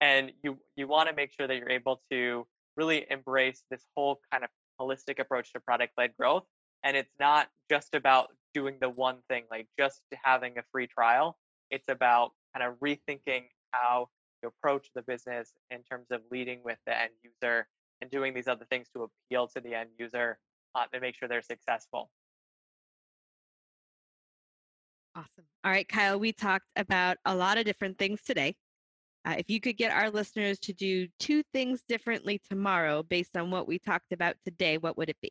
And 0.00 0.32
you 0.42 0.58
you 0.76 0.88
want 0.88 1.08
to 1.08 1.14
make 1.14 1.32
sure 1.32 1.46
that 1.46 1.56
you're 1.56 1.70
able 1.70 2.02
to 2.10 2.46
really 2.76 3.06
embrace 3.10 3.62
this 3.70 3.84
whole 3.96 4.20
kind 4.32 4.44
of 4.44 4.50
holistic 4.80 5.20
approach 5.20 5.52
to 5.52 5.60
product 5.60 5.92
led 5.96 6.16
growth. 6.18 6.44
And 6.82 6.96
it's 6.96 7.12
not 7.20 7.48
just 7.70 7.94
about 7.94 8.30
doing 8.54 8.76
the 8.80 8.88
one 8.88 9.18
thing, 9.28 9.44
like 9.50 9.68
just 9.78 10.00
having 10.24 10.58
a 10.58 10.62
free 10.72 10.88
trial. 10.88 11.38
It's 11.70 11.88
about 11.88 12.32
kind 12.54 12.68
of 12.68 12.78
rethinking 12.80 13.44
how 13.70 14.08
you 14.42 14.48
approach 14.48 14.88
the 14.94 15.02
business 15.02 15.52
in 15.70 15.82
terms 15.84 16.06
of 16.10 16.20
leading 16.30 16.60
with 16.64 16.78
the 16.86 16.98
end 16.98 17.12
user 17.22 17.68
and 18.00 18.10
doing 18.10 18.34
these 18.34 18.48
other 18.48 18.66
things 18.68 18.88
to 18.94 19.08
appeal 19.08 19.46
to 19.48 19.60
the 19.60 19.74
end 19.74 19.90
user 19.98 20.38
uh, 20.74 20.84
and 20.92 21.00
make 21.00 21.16
sure 21.16 21.28
they're 21.28 21.42
successful. 21.42 22.10
Awesome. 25.14 25.44
All 25.64 25.70
right, 25.70 25.86
Kyle, 25.88 26.18
we 26.18 26.32
talked 26.32 26.66
about 26.76 27.18
a 27.24 27.34
lot 27.34 27.58
of 27.58 27.64
different 27.64 27.98
things 27.98 28.22
today. 28.22 28.54
Uh, 29.24 29.34
if 29.38 29.48
you 29.48 29.60
could 29.60 29.76
get 29.76 29.92
our 29.92 30.10
listeners 30.10 30.58
to 30.60 30.72
do 30.72 31.06
two 31.18 31.42
things 31.52 31.82
differently 31.88 32.40
tomorrow 32.48 33.02
based 33.02 33.36
on 33.36 33.50
what 33.50 33.68
we 33.68 33.78
talked 33.78 34.12
about 34.12 34.34
today, 34.44 34.78
what 34.78 34.96
would 34.96 35.08
it 35.08 35.16
be? 35.20 35.30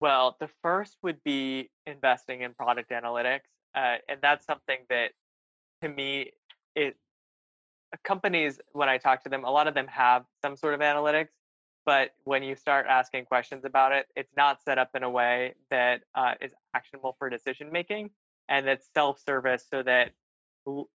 Well, 0.00 0.36
the 0.40 0.48
first 0.62 0.96
would 1.02 1.22
be 1.24 1.70
investing 1.86 2.42
in 2.42 2.54
product 2.54 2.90
analytics. 2.90 3.40
Uh, 3.74 3.96
and 4.08 4.18
that's 4.22 4.46
something 4.46 4.78
that 4.88 5.12
to 5.82 5.88
me, 5.88 6.32
it 6.74 6.96
companies, 8.02 8.58
when 8.72 8.88
I 8.88 8.98
talk 8.98 9.22
to 9.24 9.28
them, 9.28 9.44
a 9.44 9.50
lot 9.50 9.68
of 9.68 9.74
them 9.74 9.86
have 9.86 10.24
some 10.42 10.56
sort 10.56 10.74
of 10.74 10.80
analytics, 10.80 11.28
but 11.86 12.10
when 12.24 12.42
you 12.42 12.56
start 12.56 12.86
asking 12.88 13.24
questions 13.26 13.64
about 13.64 13.92
it, 13.92 14.06
it's 14.16 14.32
not 14.36 14.62
set 14.62 14.78
up 14.78 14.90
in 14.94 15.02
a 15.02 15.10
way 15.10 15.54
that 15.70 16.02
uh, 16.14 16.34
is 16.40 16.52
actionable 16.74 17.14
for 17.18 17.28
decision 17.28 17.70
making 17.70 18.10
and 18.48 18.66
that's 18.66 18.88
self-service 18.94 19.66
so 19.70 19.82
that 19.82 20.10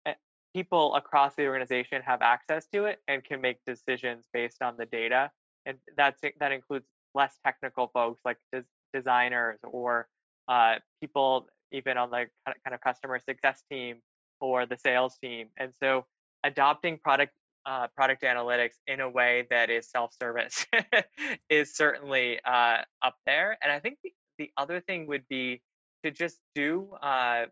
eh, 0.06 0.12
people 0.54 0.94
across 0.94 1.34
the 1.34 1.46
organization 1.46 2.02
have 2.02 2.22
access 2.22 2.66
to 2.72 2.84
it 2.84 3.00
and 3.08 3.24
can 3.24 3.40
make 3.40 3.58
decisions 3.66 4.26
based 4.32 4.62
on 4.62 4.76
the 4.76 4.86
data. 4.86 5.30
And 5.66 5.78
that's 5.96 6.20
that 6.40 6.52
includes 6.52 6.86
less 7.14 7.38
technical 7.44 7.88
folks 7.88 8.20
like 8.24 8.38
des- 8.52 8.62
designers 8.92 9.58
or 9.62 10.08
uh, 10.48 10.76
people 11.00 11.46
even 11.72 11.98
on 11.98 12.10
the 12.10 12.26
kind 12.44 12.74
of 12.74 12.80
customer 12.80 13.18
success 13.18 13.62
team 13.70 13.96
or 14.40 14.66
the 14.66 14.76
sales 14.76 15.18
team. 15.18 15.48
And 15.58 15.72
so 15.78 16.06
adopting 16.44 16.98
product 16.98 17.32
uh, 17.68 17.86
product 17.94 18.22
analytics 18.22 18.76
in 18.86 19.00
a 19.00 19.08
way 19.08 19.46
that 19.50 19.68
is 19.68 19.90
self-service 19.90 20.66
is 21.50 21.76
certainly 21.76 22.40
uh, 22.44 22.78
up 23.02 23.16
there. 23.26 23.58
And 23.62 23.70
I 23.70 23.78
think 23.78 23.98
the, 24.02 24.12
the 24.38 24.50
other 24.56 24.80
thing 24.80 25.06
would 25.08 25.24
be 25.28 25.60
to 26.02 26.10
just 26.10 26.38
do 26.54 26.88
uh, 27.02 27.44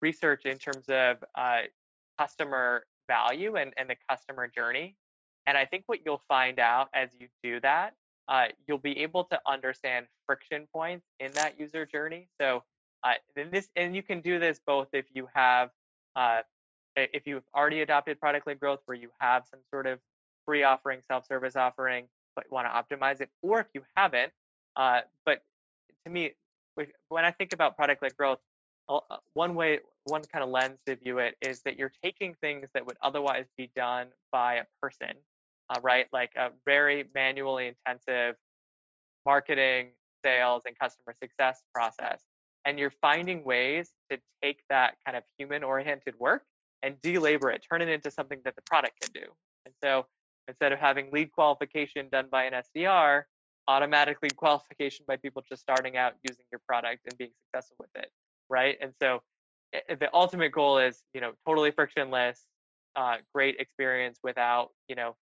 research 0.00 0.46
in 0.46 0.56
terms 0.56 0.88
of 0.88 1.18
uh, 1.36 1.58
customer 2.18 2.84
value 3.06 3.56
and, 3.56 3.74
and 3.76 3.90
the 3.90 3.96
customer 4.08 4.48
journey. 4.48 4.96
And 5.46 5.58
I 5.58 5.66
think 5.66 5.84
what 5.86 5.98
you'll 6.06 6.22
find 6.26 6.58
out 6.58 6.88
as 6.94 7.10
you 7.18 7.28
do 7.42 7.60
that, 7.60 7.92
uh, 8.28 8.46
you'll 8.66 8.78
be 8.78 8.98
able 9.00 9.24
to 9.24 9.38
understand 9.46 10.06
friction 10.26 10.68
points 10.74 11.04
in 11.18 11.32
that 11.32 11.60
user 11.60 11.84
journey. 11.84 12.28
So, 12.40 12.62
uh, 13.02 13.14
this, 13.50 13.68
and 13.76 13.94
you 13.94 14.02
can 14.02 14.20
do 14.20 14.38
this 14.38 14.60
both 14.66 14.88
if 14.92 15.06
you 15.14 15.26
have 15.34 15.70
uh, 16.16 16.40
if 16.96 17.26
you've 17.26 17.44
already 17.54 17.82
adopted 17.82 18.20
product 18.20 18.46
led 18.46 18.60
growth 18.60 18.80
where 18.86 18.96
you 18.96 19.10
have 19.18 19.44
some 19.50 19.60
sort 19.70 19.86
of 19.86 19.98
free 20.46 20.62
offering, 20.62 21.00
self 21.08 21.26
service 21.26 21.56
offering, 21.56 22.06
but 22.34 22.50
want 22.50 22.66
to 22.66 22.96
optimize 22.96 23.20
it, 23.20 23.28
or 23.42 23.60
if 23.60 23.66
you 23.74 23.82
haven't. 23.96 24.32
Uh, 24.76 25.00
but 25.24 25.42
to 26.04 26.10
me, 26.10 26.32
when 27.08 27.24
I 27.24 27.30
think 27.30 27.52
about 27.52 27.76
product 27.76 28.02
led 28.02 28.16
growth, 28.16 28.38
one 29.34 29.54
way, 29.54 29.80
one 30.04 30.22
kind 30.32 30.42
of 30.42 30.50
lens 30.50 30.78
to 30.86 30.96
view 30.96 31.18
it 31.18 31.36
is 31.40 31.62
that 31.62 31.78
you're 31.78 31.92
taking 32.02 32.34
things 32.40 32.68
that 32.74 32.84
would 32.86 32.96
otherwise 33.02 33.46
be 33.56 33.70
done 33.76 34.08
by 34.32 34.54
a 34.54 34.64
person, 34.82 35.14
uh, 35.68 35.80
right? 35.82 36.06
Like 36.12 36.32
a 36.36 36.50
very 36.64 37.04
manually 37.14 37.68
intensive 37.68 38.36
marketing, 39.24 39.88
sales, 40.24 40.62
and 40.66 40.76
customer 40.78 41.14
success 41.22 41.62
process. 41.74 42.22
And 42.64 42.78
you're 42.78 42.92
finding 43.00 43.44
ways 43.44 43.90
to 44.10 44.18
take 44.42 44.62
that 44.68 44.96
kind 45.04 45.16
of 45.16 45.22
human 45.38 45.62
oriented 45.62 46.18
work 46.18 46.42
and 46.82 46.96
delabor 47.02 47.54
it, 47.54 47.64
turn 47.70 47.82
it 47.82 47.88
into 47.88 48.10
something 48.10 48.40
that 48.44 48.56
the 48.56 48.62
product 48.62 49.00
can 49.00 49.12
do. 49.12 49.28
And 49.66 49.74
so 49.82 50.06
instead 50.48 50.72
of 50.72 50.78
having 50.78 51.10
lead 51.12 51.32
qualification 51.32 52.08
done 52.10 52.26
by 52.30 52.44
an 52.44 52.54
SDR, 52.76 53.22
automatic 53.68 54.18
lead 54.22 54.36
qualification 54.36 55.04
by 55.06 55.16
people 55.16 55.42
just 55.48 55.62
starting 55.62 55.96
out 55.96 56.14
using 56.28 56.44
your 56.50 56.60
product 56.66 57.00
and 57.06 57.16
being 57.18 57.30
successful 57.46 57.76
with 57.78 57.90
it, 58.02 58.10
right? 58.48 58.76
And 58.80 58.92
so 59.00 59.20
eh, 59.72 59.80
eh, 59.88 59.94
the 59.98 60.08
ultimate 60.14 60.52
goal 60.52 60.78
is, 60.78 61.02
you 61.14 61.20
know, 61.20 61.32
totally 61.46 61.70
frictionless, 61.70 62.44
uh, 62.96 63.16
great 63.34 63.56
experience 63.58 64.18
without, 64.22 64.70
you 64.88 64.96
know, 64.96 65.16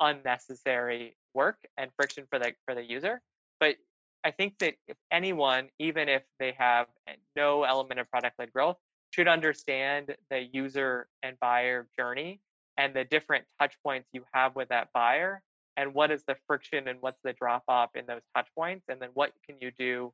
unnecessary 0.00 1.16
work 1.34 1.58
and 1.76 1.90
friction 1.96 2.24
for 2.30 2.38
the 2.38 2.52
for 2.64 2.74
the 2.74 2.82
user. 2.82 3.20
But 3.58 3.76
I 4.24 4.30
think 4.30 4.58
that 4.60 4.74
if 4.86 4.96
anyone, 5.10 5.68
even 5.78 6.08
if 6.08 6.22
they 6.38 6.54
have 6.58 6.86
eh, 7.08 7.14
no 7.36 7.64
element 7.64 8.00
of 8.00 8.10
product 8.10 8.38
led 8.38 8.52
growth, 8.52 8.76
should 9.10 9.28
understand 9.28 10.14
the 10.30 10.40
user 10.52 11.08
and 11.22 11.38
buyer 11.40 11.86
journey 11.98 12.40
and 12.76 12.94
the 12.94 13.04
different 13.04 13.44
touch 13.60 13.74
points 13.82 14.08
you 14.12 14.22
have 14.32 14.54
with 14.54 14.68
that 14.68 14.88
buyer 14.92 15.42
and 15.76 15.94
what 15.94 16.10
is 16.10 16.24
the 16.26 16.36
friction 16.46 16.88
and 16.88 16.98
what's 17.00 17.20
the 17.22 17.32
drop 17.32 17.62
off 17.68 17.90
in 17.94 18.04
those 18.06 18.22
touch 18.36 18.48
points 18.56 18.84
and 18.88 19.00
then 19.00 19.10
what 19.14 19.32
can 19.46 19.56
you 19.60 19.70
do 19.78 20.12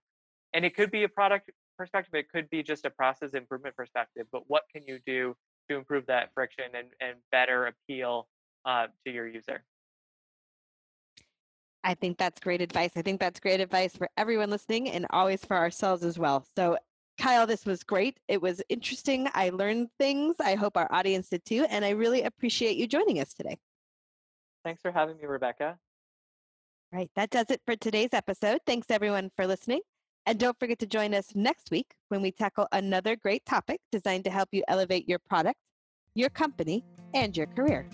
and 0.52 0.64
it 0.64 0.74
could 0.74 0.90
be 0.90 1.04
a 1.04 1.08
product 1.08 1.50
perspective 1.76 2.14
it 2.14 2.28
could 2.30 2.48
be 2.50 2.62
just 2.62 2.84
a 2.84 2.90
process 2.90 3.34
improvement 3.34 3.76
perspective 3.76 4.26
but 4.32 4.42
what 4.46 4.62
can 4.72 4.82
you 4.86 4.98
do 5.06 5.34
to 5.68 5.76
improve 5.76 6.06
that 6.06 6.30
friction 6.34 6.66
and, 6.74 6.88
and 7.00 7.16
better 7.32 7.66
appeal 7.66 8.28
uh, 8.64 8.86
to 9.04 9.12
your 9.12 9.26
user 9.26 9.62
I 11.86 11.92
think 11.92 12.16
that's 12.16 12.40
great 12.40 12.62
advice. 12.62 12.92
I 12.96 13.02
think 13.02 13.20
that's 13.20 13.38
great 13.38 13.60
advice 13.60 13.94
for 13.94 14.08
everyone 14.16 14.48
listening 14.48 14.88
and 14.88 15.06
always 15.10 15.44
for 15.44 15.54
ourselves 15.54 16.02
as 16.02 16.18
well. 16.18 16.42
So 16.56 16.78
Kyle, 17.18 17.46
this 17.46 17.64
was 17.64 17.82
great. 17.82 18.18
It 18.28 18.42
was 18.42 18.60
interesting. 18.68 19.28
I 19.34 19.50
learned 19.50 19.88
things. 19.98 20.36
I 20.40 20.54
hope 20.54 20.76
our 20.76 20.90
audience 20.90 21.28
did 21.28 21.44
too. 21.44 21.66
And 21.70 21.84
I 21.84 21.90
really 21.90 22.22
appreciate 22.22 22.76
you 22.76 22.86
joining 22.86 23.20
us 23.20 23.32
today. 23.32 23.58
Thanks 24.64 24.82
for 24.82 24.90
having 24.90 25.16
me, 25.18 25.26
Rebecca. 25.26 25.78
All 26.92 26.98
right, 26.98 27.10
that 27.16 27.30
does 27.30 27.46
it 27.50 27.60
for 27.66 27.76
today's 27.76 28.10
episode. 28.12 28.60
Thanks 28.66 28.86
everyone 28.90 29.30
for 29.36 29.46
listening. 29.46 29.80
And 30.26 30.38
don't 30.38 30.58
forget 30.58 30.78
to 30.78 30.86
join 30.86 31.12
us 31.12 31.34
next 31.34 31.70
week 31.70 31.94
when 32.08 32.22
we 32.22 32.30
tackle 32.30 32.66
another 32.72 33.14
great 33.14 33.44
topic 33.44 33.80
designed 33.92 34.24
to 34.24 34.30
help 34.30 34.48
you 34.52 34.62
elevate 34.68 35.08
your 35.08 35.18
product, 35.18 35.58
your 36.14 36.30
company, 36.30 36.84
and 37.12 37.36
your 37.36 37.46
career. 37.46 37.86